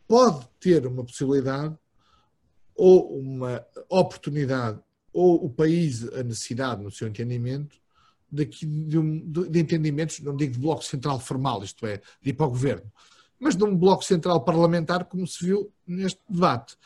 pode 0.06 0.46
ter 0.60 0.86
uma 0.86 1.02
possibilidade 1.02 1.74
ou 2.74 3.18
uma 3.18 3.64
oportunidade 3.88 4.80
ou 5.12 5.44
o 5.44 5.50
país 5.50 6.04
a 6.14 6.22
necessidade, 6.22 6.82
no 6.82 6.90
seu 6.90 7.06
entendimento, 7.06 7.76
de, 8.30 8.46
de 8.46 9.60
entendimentos, 9.60 10.20
não 10.20 10.34
digo 10.34 10.54
de 10.54 10.58
bloco 10.58 10.82
central 10.82 11.20
formal, 11.20 11.62
isto 11.62 11.86
é, 11.86 12.00
de 12.22 12.30
ir 12.30 12.32
para 12.32 12.46
o 12.46 12.50
governo, 12.50 12.90
mas 13.38 13.54
de 13.54 13.62
um 13.64 13.76
bloco 13.76 14.04
central 14.04 14.42
parlamentar, 14.42 15.04
como 15.04 15.26
se 15.26 15.44
viu 15.44 15.70
neste 15.86 16.20
debate. 16.28 16.76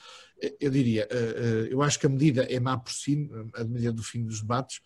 Eu 0.59 0.71
diria, 0.71 1.07
eh, 1.11 1.35
eh, 1.37 1.69
eu 1.71 1.83
acho 1.83 1.99
que 1.99 2.07
a 2.07 2.09
medida 2.09 2.43
é 2.45 2.59
má 2.59 2.77
por 2.77 2.93
si, 2.93 3.31
a 3.55 3.65
medida 3.65 3.93
do 3.93 4.03
fim 4.03 4.25
dos 4.25 4.41
debates, 4.41 4.81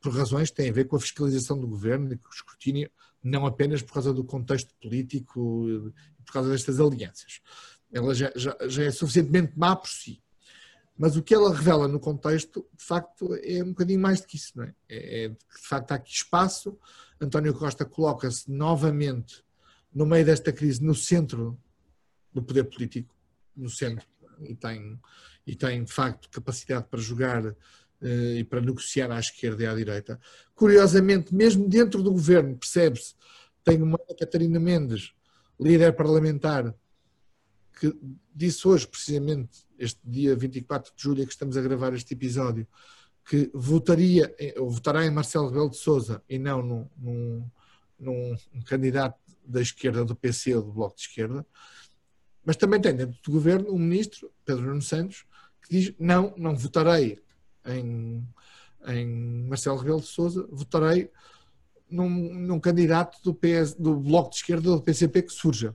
por 0.00 0.14
razões 0.14 0.50
que 0.50 0.56
têm 0.56 0.70
a 0.70 0.72
ver 0.72 0.86
com 0.86 0.96
a 0.96 1.00
fiscalização 1.00 1.58
do 1.58 1.68
governo 1.68 2.12
e 2.12 2.16
com 2.16 2.28
o 2.28 2.32
escrutínio, 2.32 2.90
não 3.22 3.46
apenas 3.46 3.82
por 3.82 3.94
causa 3.94 4.12
do 4.12 4.24
contexto 4.24 4.74
político 4.80 5.66
e 6.18 6.24
por 6.24 6.32
causa 6.32 6.50
destas 6.50 6.80
alianças. 6.80 7.40
Ela 7.92 8.14
já, 8.14 8.32
já, 8.34 8.56
já 8.66 8.84
é 8.84 8.90
suficientemente 8.90 9.52
má 9.56 9.76
por 9.76 9.88
si. 9.88 10.22
Mas 11.00 11.16
o 11.16 11.22
que 11.22 11.34
ela 11.34 11.56
revela 11.56 11.88
no 11.88 11.98
contexto, 11.98 12.68
de 12.76 12.84
facto, 12.84 13.34
é 13.42 13.64
um 13.64 13.70
bocadinho 13.70 13.98
mais 13.98 14.20
do 14.20 14.26
que 14.26 14.36
isso, 14.36 14.52
não 14.54 14.64
é? 14.64 14.74
é, 14.86 15.24
é 15.24 15.28
de 15.30 15.36
facto, 15.66 15.92
há 15.92 15.94
aqui 15.94 16.12
espaço. 16.12 16.78
António 17.18 17.54
Costa 17.54 17.86
coloca-se 17.86 18.50
novamente 18.50 19.42
no 19.94 20.04
meio 20.04 20.26
desta 20.26 20.52
crise, 20.52 20.84
no 20.84 20.94
centro 20.94 21.58
do 22.34 22.42
poder 22.42 22.64
político, 22.64 23.16
no 23.56 23.70
centro, 23.70 24.06
e 24.42 24.54
tem, 24.54 25.00
e 25.46 25.56
tem 25.56 25.82
de 25.82 25.90
facto 25.90 26.28
capacidade 26.28 26.86
para 26.90 27.00
jogar 27.00 27.46
uh, 27.46 27.56
e 28.36 28.44
para 28.44 28.60
negociar 28.60 29.10
à 29.10 29.18
esquerda 29.18 29.62
e 29.62 29.66
à 29.66 29.74
direita. 29.74 30.20
Curiosamente, 30.54 31.34
mesmo 31.34 31.66
dentro 31.66 32.02
do 32.02 32.12
governo, 32.12 32.58
percebe-se, 32.58 33.14
tem 33.64 33.80
uma 33.80 33.98
Catarina 34.18 34.60
Mendes, 34.60 35.14
líder 35.58 35.96
parlamentar, 35.96 36.74
que 37.80 37.98
disse 38.34 38.68
hoje, 38.68 38.86
precisamente, 38.86 39.64
este 39.78 39.98
dia 40.04 40.36
24 40.36 40.92
de 40.94 41.02
julho, 41.02 41.26
que 41.26 41.32
estamos 41.32 41.56
a 41.56 41.62
gravar 41.62 41.94
este 41.94 42.12
episódio, 42.12 42.66
que 43.24 43.50
votaria, 43.54 44.34
votará 44.58 45.06
em 45.06 45.10
Marcelo 45.10 45.48
Rebelo 45.48 45.70
de 45.70 45.78
Souza 45.78 46.22
e 46.28 46.38
não 46.38 46.62
num, 46.62 46.88
num, 46.98 47.50
num 47.98 48.36
um 48.52 48.62
candidato 48.62 49.18
da 49.46 49.62
esquerda, 49.62 50.04
do 50.04 50.14
PC 50.14 50.54
ou 50.56 50.62
do 50.62 50.72
Bloco 50.72 50.96
de 50.96 51.02
Esquerda, 51.02 51.46
mas 52.44 52.56
também 52.56 52.80
tem 52.82 52.94
dentro 52.94 53.18
do 53.22 53.32
governo 53.32 53.72
um 53.72 53.78
ministro, 53.78 54.30
Pedro 54.44 54.66
Nuno 54.66 54.82
Santos, 54.82 55.24
que 55.62 55.70
diz: 55.70 55.94
não, 55.98 56.34
não 56.36 56.54
votarei 56.54 57.18
em, 57.64 58.26
em 58.88 59.46
Marcelo 59.48 59.78
Rebelo 59.78 60.02
de 60.02 60.06
Souza, 60.06 60.46
votarei 60.52 61.10
num, 61.90 62.10
num 62.10 62.60
candidato 62.60 63.18
do, 63.24 63.34
PS, 63.34 63.74
do 63.74 63.96
Bloco 63.96 64.30
de 64.30 64.36
Esquerda 64.36 64.70
ou 64.70 64.76
do 64.76 64.82
PCP 64.82 65.22
que 65.22 65.32
surja. 65.32 65.74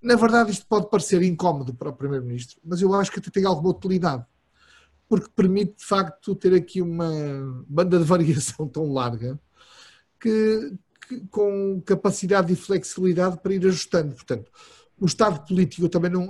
Na 0.00 0.14
verdade, 0.14 0.52
isto 0.52 0.66
pode 0.66 0.88
parecer 0.88 1.22
incómodo 1.22 1.74
para 1.74 1.90
o 1.90 1.92
Primeiro-Ministro, 1.92 2.60
mas 2.64 2.80
eu 2.80 2.94
acho 2.94 3.10
que 3.10 3.18
até 3.18 3.30
tem 3.30 3.44
alguma 3.44 3.70
utilidade, 3.70 4.24
porque 5.08 5.28
permite 5.34 5.76
de 5.76 5.84
facto 5.84 6.34
ter 6.34 6.54
aqui 6.54 6.80
uma 6.80 7.10
banda 7.68 7.98
de 7.98 8.04
variação 8.04 8.66
tão 8.68 8.92
larga 8.92 9.38
que, 10.20 10.72
que 11.06 11.20
com 11.28 11.82
capacidade 11.84 12.52
e 12.52 12.56
flexibilidade 12.56 13.38
para 13.40 13.54
ir 13.54 13.66
ajustando. 13.66 14.14
Portanto, 14.14 14.50
o 15.00 15.06
Estado 15.06 15.44
político 15.46 15.88
também 15.88 16.10
não. 16.10 16.28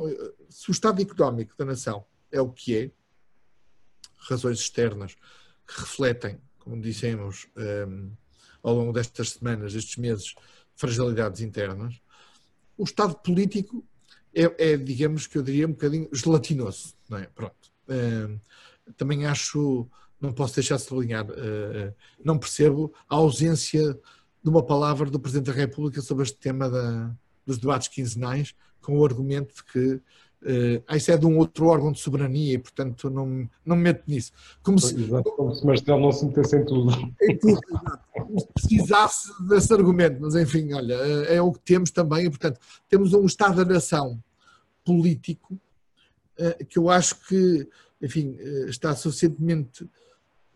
Se 0.48 0.70
o 0.70 0.72
Estado 0.72 1.00
económico 1.02 1.54
da 1.56 1.64
nação 1.64 2.04
é 2.30 2.40
o 2.40 2.50
que 2.50 2.76
é, 2.76 2.90
razões 4.18 4.58
externas 4.60 5.14
que 5.66 5.80
refletem, 5.80 6.40
como 6.58 6.80
dissemos 6.80 7.46
um, 7.56 8.10
ao 8.62 8.74
longo 8.74 8.92
destas 8.92 9.30
semanas, 9.30 9.72
destes 9.72 9.96
meses, 9.96 10.34
fragilidades 10.74 11.40
internas, 11.40 12.00
o 12.78 12.84
Estado 12.84 13.14
político 13.16 13.84
é, 14.34 14.70
é, 14.72 14.76
digamos 14.76 15.26
que 15.26 15.36
eu 15.36 15.42
diria, 15.42 15.66
um 15.66 15.72
bocadinho 15.72 16.08
gelatinoso, 16.12 16.94
não 17.08 17.18
é? 17.18 17.26
Pronto. 17.34 17.54
Também 18.96 19.26
acho, 19.26 19.88
não 20.20 20.32
posso 20.32 20.54
deixar 20.54 20.76
de 20.76 20.82
sublinhar, 20.82 21.26
uh, 21.28 21.94
não 22.24 22.38
percebo 22.38 22.92
a 23.08 23.16
ausência 23.16 23.98
de 24.42 24.50
uma 24.50 24.64
palavra 24.64 25.10
do 25.10 25.20
Presidente 25.20 25.46
da 25.46 25.52
República 25.52 26.00
sobre 26.00 26.22
este 26.24 26.38
tema 26.38 26.70
da, 26.70 27.14
dos 27.44 27.58
debates 27.58 27.88
quinzenais, 27.88 28.54
com 28.80 28.98
o 28.98 29.04
argumento 29.04 29.54
de 29.54 29.64
que 29.64 30.02
Uh, 30.40 30.94
isso 30.94 31.10
é 31.10 31.16
de 31.16 31.26
um 31.26 31.36
outro 31.36 31.66
órgão 31.66 31.90
de 31.90 31.98
soberania 31.98 32.54
e, 32.54 32.58
portanto, 32.58 33.10
não, 33.10 33.48
não 33.64 33.74
me 33.74 33.82
meto 33.82 34.04
nisso. 34.06 34.30
Como 34.62 34.78
se, 34.78 34.94
Exato, 34.94 35.32
como 35.32 35.52
se 35.52 35.66
Marcelo 35.66 36.00
não 36.00 36.12
se 36.12 36.26
metesse 36.26 36.56
em 36.56 36.64
tudo. 36.64 36.92
Em 37.20 37.36
tudo, 37.36 37.60
Como 38.12 38.38
se 38.38 38.46
precisasse 38.46 39.32
desse 39.48 39.72
argumento, 39.74 40.18
mas 40.20 40.36
enfim, 40.36 40.72
olha, 40.72 40.94
é, 40.94 41.36
é 41.36 41.42
o 41.42 41.52
que 41.52 41.60
temos 41.60 41.90
também, 41.90 42.26
e, 42.26 42.30
portanto, 42.30 42.60
temos 42.88 43.12
um 43.14 43.26
Estado 43.26 43.64
da 43.64 43.74
Nação 43.74 44.22
político 44.84 45.60
uh, 46.38 46.64
que 46.66 46.78
eu 46.78 46.88
acho 46.88 47.16
que, 47.26 47.68
enfim, 48.00 48.36
está 48.68 48.94
suficientemente 48.94 49.88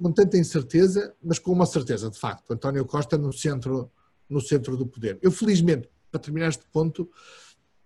com 0.01 0.12
tanta 0.12 0.38
incerteza, 0.38 1.12
mas 1.21 1.40
com 1.40 1.53
uma 1.53 1.66
certeza, 1.66 2.09
de 2.09 2.18
facto. 2.18 2.53
António 2.53 2.85
Costa 2.85 3.18
no 3.18 3.33
centro, 3.33 3.90
no 4.29 4.40
centro 4.40 4.77
do 4.77 4.87
poder. 4.87 5.18
Eu, 5.21 5.33
felizmente, 5.33 5.88
para 6.11 6.21
terminar 6.21 6.49
este 6.49 6.64
ponto, 6.73 7.11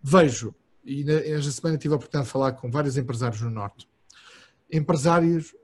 vejo 0.03 0.55
e 0.87 1.05
esta 1.11 1.51
semana 1.51 1.77
tive 1.77 1.94
a 1.94 1.96
oportunidade 1.96 2.27
de 2.27 2.33
falar 2.33 2.53
com 2.53 2.70
vários 2.70 2.96
empresários 2.96 3.40
no 3.42 3.51
Norte. 3.51 3.88
Empresários 4.70 5.55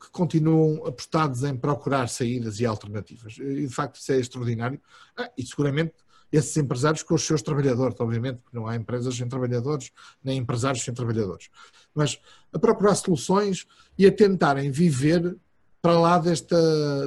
que 0.00 0.10
continuam 0.10 0.84
apostados 0.86 1.44
em 1.44 1.54
procurar 1.54 2.08
saídas 2.08 2.58
e 2.58 2.66
alternativas. 2.66 3.36
E 3.38 3.66
de 3.66 3.72
facto 3.72 3.96
isso 3.96 4.12
é 4.12 4.16
extraordinário. 4.16 4.80
Ah, 5.16 5.30
e 5.36 5.46
seguramente 5.46 5.94
esses 6.32 6.56
empresários 6.56 7.02
com 7.02 7.14
os 7.14 7.22
seus 7.22 7.42
trabalhadores, 7.42 8.00
obviamente, 8.00 8.38
porque 8.38 8.56
não 8.56 8.66
há 8.66 8.74
empresas 8.74 9.14
sem 9.14 9.28
trabalhadores, 9.28 9.92
nem 10.24 10.38
empresários 10.38 10.82
sem 10.82 10.94
trabalhadores. 10.94 11.50
Mas 11.94 12.18
a 12.52 12.58
procurar 12.58 12.94
soluções 12.94 13.66
e 13.98 14.06
a 14.06 14.12
tentarem 14.12 14.70
viver 14.70 15.36
para 15.82 15.98
lá 15.98 16.18
desta 16.18 16.56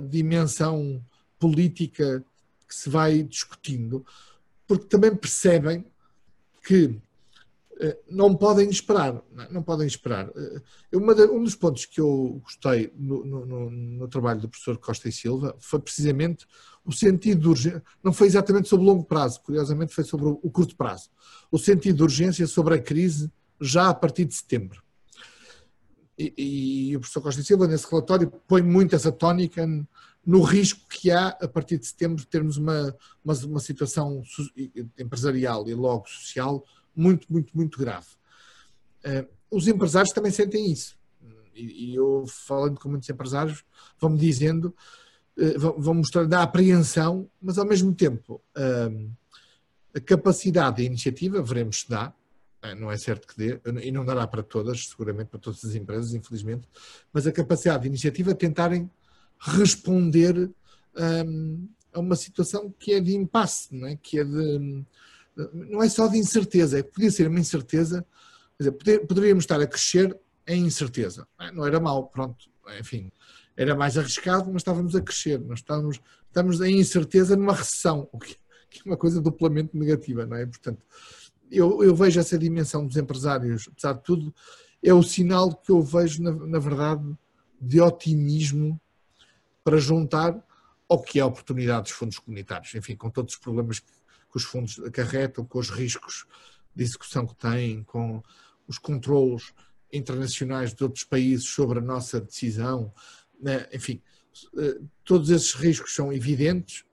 dimensão 0.07 1.03
política 1.39 2.23
que 2.67 2.75
se 2.75 2.89
vai 2.89 3.23
discutindo, 3.23 4.05
porque 4.67 4.85
também 4.85 5.15
percebem 5.15 5.85
que 6.65 6.95
não 8.09 8.33
podem 8.35 8.69
esperar, 8.69 9.21
não 9.51 9.61
podem 9.61 9.85
esperar. 9.85 10.29
Eh, 10.35 10.61
um 10.97 11.43
dos 11.43 11.55
pontos 11.55 11.85
que 11.85 11.99
eu 11.99 12.41
gostei 12.43 12.91
no, 12.95 13.25
no, 13.25 13.69
no, 13.69 14.07
trabalho 14.07 14.39
do 14.39 14.49
professor 14.49 14.77
Costa 14.77 15.09
e 15.09 15.11
Silva 15.11 15.55
foi 15.59 15.79
precisamente 15.79 16.45
o 16.85 16.91
sentido 16.91 17.41
de 17.41 17.47
urgência, 17.49 17.83
não 18.03 18.13
foi 18.13 18.27
exatamente 18.27 18.69
sobre 18.69 18.85
o 18.85 18.89
longo 18.89 19.03
prazo, 19.03 19.41
curiosamente 19.41 19.93
foi 19.93 20.03
sobre 20.03 20.27
o 20.27 20.49
curto 20.49 20.75
prazo, 20.75 21.09
o 21.51 21.57
sentido 21.57 21.97
de 21.97 22.03
urgência 22.03 22.47
sobre 22.47 22.75
a 22.75 22.81
crise 22.81 23.31
já 23.59 23.89
a 23.89 23.93
partir 23.93 24.25
de 24.25 24.35
setembro. 24.35 24.81
E, 26.17 26.91
e 26.91 26.95
o 26.95 26.99
professor 27.01 27.21
Costa 27.21 27.41
e 27.41 27.43
Silva, 27.43 27.67
nesse 27.67 27.89
relatório, 27.89 28.31
põe 28.47 28.61
muito 28.61 28.95
essa 28.95 29.11
tónica 29.11 29.67
no 30.25 30.41
risco 30.41 30.81
que 30.89 31.11
há, 31.11 31.29
a 31.41 31.47
partir 31.47 31.77
de 31.77 31.87
setembro, 31.87 32.17
de 32.17 32.27
termos 32.27 32.55
uma, 32.55 32.95
uma, 33.23 33.33
uma 33.45 33.59
situação 33.59 34.23
empresarial 34.97 35.67
e 35.67 35.73
logo 35.73 36.07
social 36.07 36.63
muito, 36.95 37.31
muito, 37.31 37.55
muito 37.55 37.79
grave. 37.79 38.07
Uh, 39.05 39.27
os 39.51 39.67
empresários 39.67 40.13
também 40.13 40.31
sentem 40.31 40.71
isso. 40.71 40.97
E, 41.53 41.95
eu, 41.95 42.25
falando 42.27 42.79
com 42.79 42.89
muitos 42.89 43.09
empresários, 43.09 43.63
vão-me 43.99 44.17
dizendo, 44.17 44.75
uh, 45.37 45.59
vão, 45.59 45.79
vão 45.79 45.93
mostrando 45.95 46.33
a 46.33 46.43
apreensão, 46.43 47.29
mas 47.41 47.57
ao 47.57 47.65
mesmo 47.65 47.93
tempo 47.93 48.41
uh, 48.57 49.11
a 49.93 49.99
capacidade 49.99 50.81
e 50.81 50.85
iniciativa, 50.85 51.41
veremos 51.41 51.81
se 51.81 51.89
dá, 51.89 52.13
não 52.79 52.91
é 52.91 52.97
certo 52.97 53.27
que 53.27 53.37
dê, 53.37 53.61
e 53.83 53.91
não 53.91 54.03
dará 54.03 54.25
para 54.25 54.41
todas, 54.41 54.87
seguramente 54.87 55.29
para 55.29 55.39
todas 55.39 55.63
as 55.63 55.75
empresas, 55.75 56.15
infelizmente, 56.15 56.67
mas 57.13 57.27
a 57.27 57.31
capacidade 57.31 57.85
e 57.85 57.89
iniciativa 57.89 58.33
de 58.33 58.39
tentarem 58.39 58.89
responder 59.39 60.49
a 61.93 61.99
uma 61.99 62.15
situação 62.15 62.73
que 62.77 62.93
é 62.93 62.99
de 62.99 63.15
impasse, 63.15 63.73
não 63.73 63.87
é? 63.87 63.95
que 63.95 64.19
é 64.19 64.23
de 64.23 64.83
não 65.53 65.83
é 65.83 65.89
só 65.89 66.07
de 66.07 66.17
incerteza, 66.17 66.79
é 66.79 66.83
que 66.83 66.91
podia 66.91 67.11
ser 67.11 67.27
uma 67.27 67.39
incerteza, 67.39 68.05
dizer, 68.59 68.71
poderíamos 69.05 69.43
estar 69.43 69.59
a 69.59 69.67
crescer 69.67 70.17
em 70.47 70.65
incerteza. 70.65 71.27
Não 71.53 71.65
era 71.65 71.79
mal, 71.79 72.07
pronto, 72.07 72.49
enfim, 72.79 73.11
era 73.57 73.75
mais 73.75 73.97
arriscado, 73.97 74.51
mas 74.51 74.61
estávamos 74.61 74.95
a 74.95 75.01
crescer, 75.01 75.39
nós 75.39 75.59
estamos, 75.59 75.99
estamos 76.27 76.61
em 76.61 76.79
incerteza 76.79 77.35
numa 77.35 77.53
recessão, 77.53 78.07
o 78.11 78.19
que, 78.19 78.37
que, 78.69 78.79
é 78.79 78.83
uma 78.85 78.97
coisa 78.97 79.21
duplamente 79.21 79.77
negativa, 79.77 80.25
não 80.25 80.37
é? 80.37 80.45
Portanto, 80.45 80.83
eu, 81.51 81.83
eu, 81.83 81.95
vejo 81.95 82.19
essa 82.19 82.37
dimensão 82.37 82.85
dos 82.85 82.97
empresários, 82.97 83.69
apesar 83.71 83.93
de 83.93 84.03
tudo, 84.03 84.33
é 84.83 84.93
o 84.93 85.03
sinal 85.03 85.55
que 85.55 85.71
eu 85.71 85.81
vejo, 85.81 86.21
na, 86.21 86.31
na 86.31 86.59
verdade, 86.59 87.03
de 87.59 87.79
otimismo 87.79 88.79
para 89.63 89.77
juntar 89.77 90.43
ao 90.87 91.01
que 91.01 91.19
é 91.19 91.21
a 91.21 91.25
oportunidade 91.25 91.83
dos 91.83 91.91
fundos 91.91 92.19
comunitários, 92.19 92.73
enfim, 92.75 92.95
com 92.95 93.09
todos 93.09 93.33
os 93.33 93.39
problemas 93.39 93.79
que 93.79 93.91
que 94.35 94.37
os 94.37 94.43
fundos 94.43 94.77
acarretam, 94.79 95.45
com 95.45 95.59
os 95.59 95.69
riscos 95.69 96.25
de 96.75 96.83
execução 96.83 97.25
que 97.25 97.35
têm, 97.35 97.83
com 97.83 98.21
os 98.67 98.77
controlos 98.77 99.53
internacionais 99.93 100.73
de 100.73 100.83
outros 100.83 101.05
países 101.05 101.47
sobre 101.47 101.79
a 101.79 101.81
nossa 101.81 102.19
decisão, 102.19 102.93
né? 103.41 103.65
enfim, 103.71 104.01
eh, 104.57 104.81
todos 105.05 105.29
esses 105.29 105.53
riscos 105.53 105.95
são 105.95 106.11
evidentes, 106.11 106.83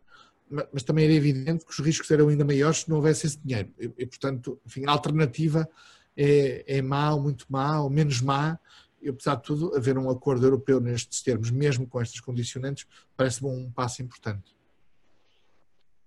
mas 0.72 0.84
também 0.84 1.07
era 1.07 1.14
evidente 1.14 1.64
que 1.64 1.72
os 1.72 1.78
riscos 1.80 2.09
eram 2.12 2.28
ainda 2.28 2.45
maiores 2.45 2.82
se 2.82 2.88
não 2.88 2.99
houvesse 2.99 3.26
esse 3.26 3.38
dinheiro. 3.38 3.72
E, 3.99 4.07
portanto, 4.07 4.61
enfim, 4.64 4.84
a 4.86 4.93
alternativa 4.93 5.68
é, 6.16 6.76
é 6.76 6.82
má, 6.82 7.12
ou 7.12 7.22
muito 7.22 7.47
má, 7.49 7.80
ou 7.80 7.90
menos 7.90 8.20
má, 8.20 8.57
e 9.01 9.09
apesar 9.09 9.34
de 9.36 9.43
tudo, 9.43 9.74
haver 9.74 9.99
um 9.99 10.09
acordo 10.09 10.47
europeu 10.47 10.78
nestes 10.78 11.22
termos, 11.22 11.51
mesmo 11.51 11.88
com 11.88 12.01
estas 12.01 12.20
condicionantes, 12.20 12.86
parece-me 13.16 13.51
um 13.51 13.68
passo 13.72 14.01
importante. 14.01 14.55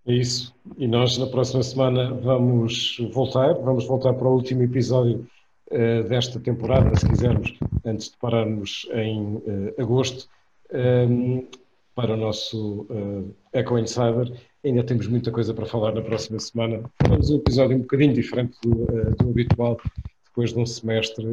É 0.08 0.14
isso. 0.14 0.54
E 0.78 0.88
nós 0.88 1.18
na 1.18 1.26
próxima 1.26 1.64
semana 1.64 2.14
vamos 2.14 2.98
voltar, 3.12 3.54
vamos 3.54 3.88
voltar 3.88 4.14
para 4.14 4.28
o 4.28 4.34
último 4.34 4.62
episódio 4.62 5.28
uh, 5.72 6.04
desta 6.08 6.40
temporada, 6.40 6.96
se 6.96 7.08
quisermos, 7.10 7.58
antes 7.84 8.12
de 8.12 8.18
pararmos 8.18 8.88
em 8.94 9.36
uh, 9.38 9.82
agosto. 9.82 10.30
Um, 10.72 11.38
ehm, 11.38 11.48
para 11.94 12.14
o 12.14 12.18
nosso 12.18 12.82
uh, 12.90 13.34
Eco 13.54 13.80
Insider. 13.80 14.30
Ainda 14.66 14.84
temos 14.84 15.08
muita 15.08 15.32
coisa 15.32 15.54
para 15.54 15.66
falar 15.66 15.94
na 15.94 16.02
próxima 16.02 16.38
semana. 16.40 16.84
Vamos 17.08 17.30
um 17.30 17.38
episódio 17.38 17.78
um 17.78 17.82
bocadinho 17.82 18.14
diferente 18.14 18.58
do, 18.62 18.86
do 19.16 19.30
habitual, 19.30 19.80
depois 20.26 20.52
de 20.52 20.60
um 20.60 20.66
semestre, 20.66 21.26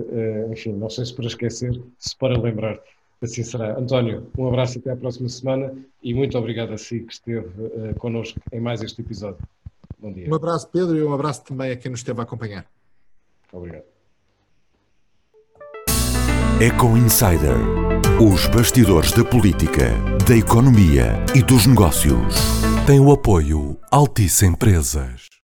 enfim, 0.52 0.74
não 0.74 0.88
sei 0.88 1.06
se 1.06 1.14
para 1.14 1.26
esquecer, 1.26 1.82
se 1.98 2.16
para 2.16 2.38
lembrar. 2.38 2.78
Assim 3.22 3.44
será. 3.44 3.78
António, 3.78 4.26
um 4.36 4.48
abraço 4.48 4.78
até 4.78 4.90
à 4.90 4.96
próxima 4.96 5.28
semana 5.28 5.72
e 6.02 6.12
muito 6.12 6.36
obrigado 6.36 6.72
a 6.72 6.78
si 6.78 7.00
que 7.00 7.12
esteve 7.12 7.46
uh, 7.62 7.94
connosco 7.98 8.40
em 8.50 8.60
mais 8.60 8.82
este 8.82 9.00
episódio. 9.00 9.38
Bom 9.98 10.12
dia. 10.12 10.28
Um 10.28 10.34
abraço, 10.34 10.68
Pedro, 10.68 10.96
e 10.96 11.04
um 11.04 11.14
abraço 11.14 11.44
também 11.44 11.70
a 11.70 11.76
quem 11.76 11.92
nos 11.92 12.00
esteve 12.00 12.18
a 12.18 12.24
acompanhar. 12.24 12.66
Obrigado. 13.52 13.84
Eco 16.60 16.96
Insider. 16.96 17.56
Os 18.20 18.46
bastidores 18.48 19.12
da 19.12 19.24
política, 19.24 19.90
da 20.28 20.36
economia 20.36 21.24
e 21.34 21.42
dos 21.42 21.66
negócios. 21.66 22.36
Tem 22.86 22.98
o 23.00 23.12
apoio 23.12 23.78
Altice 23.90 24.46
Empresas. 24.46 25.32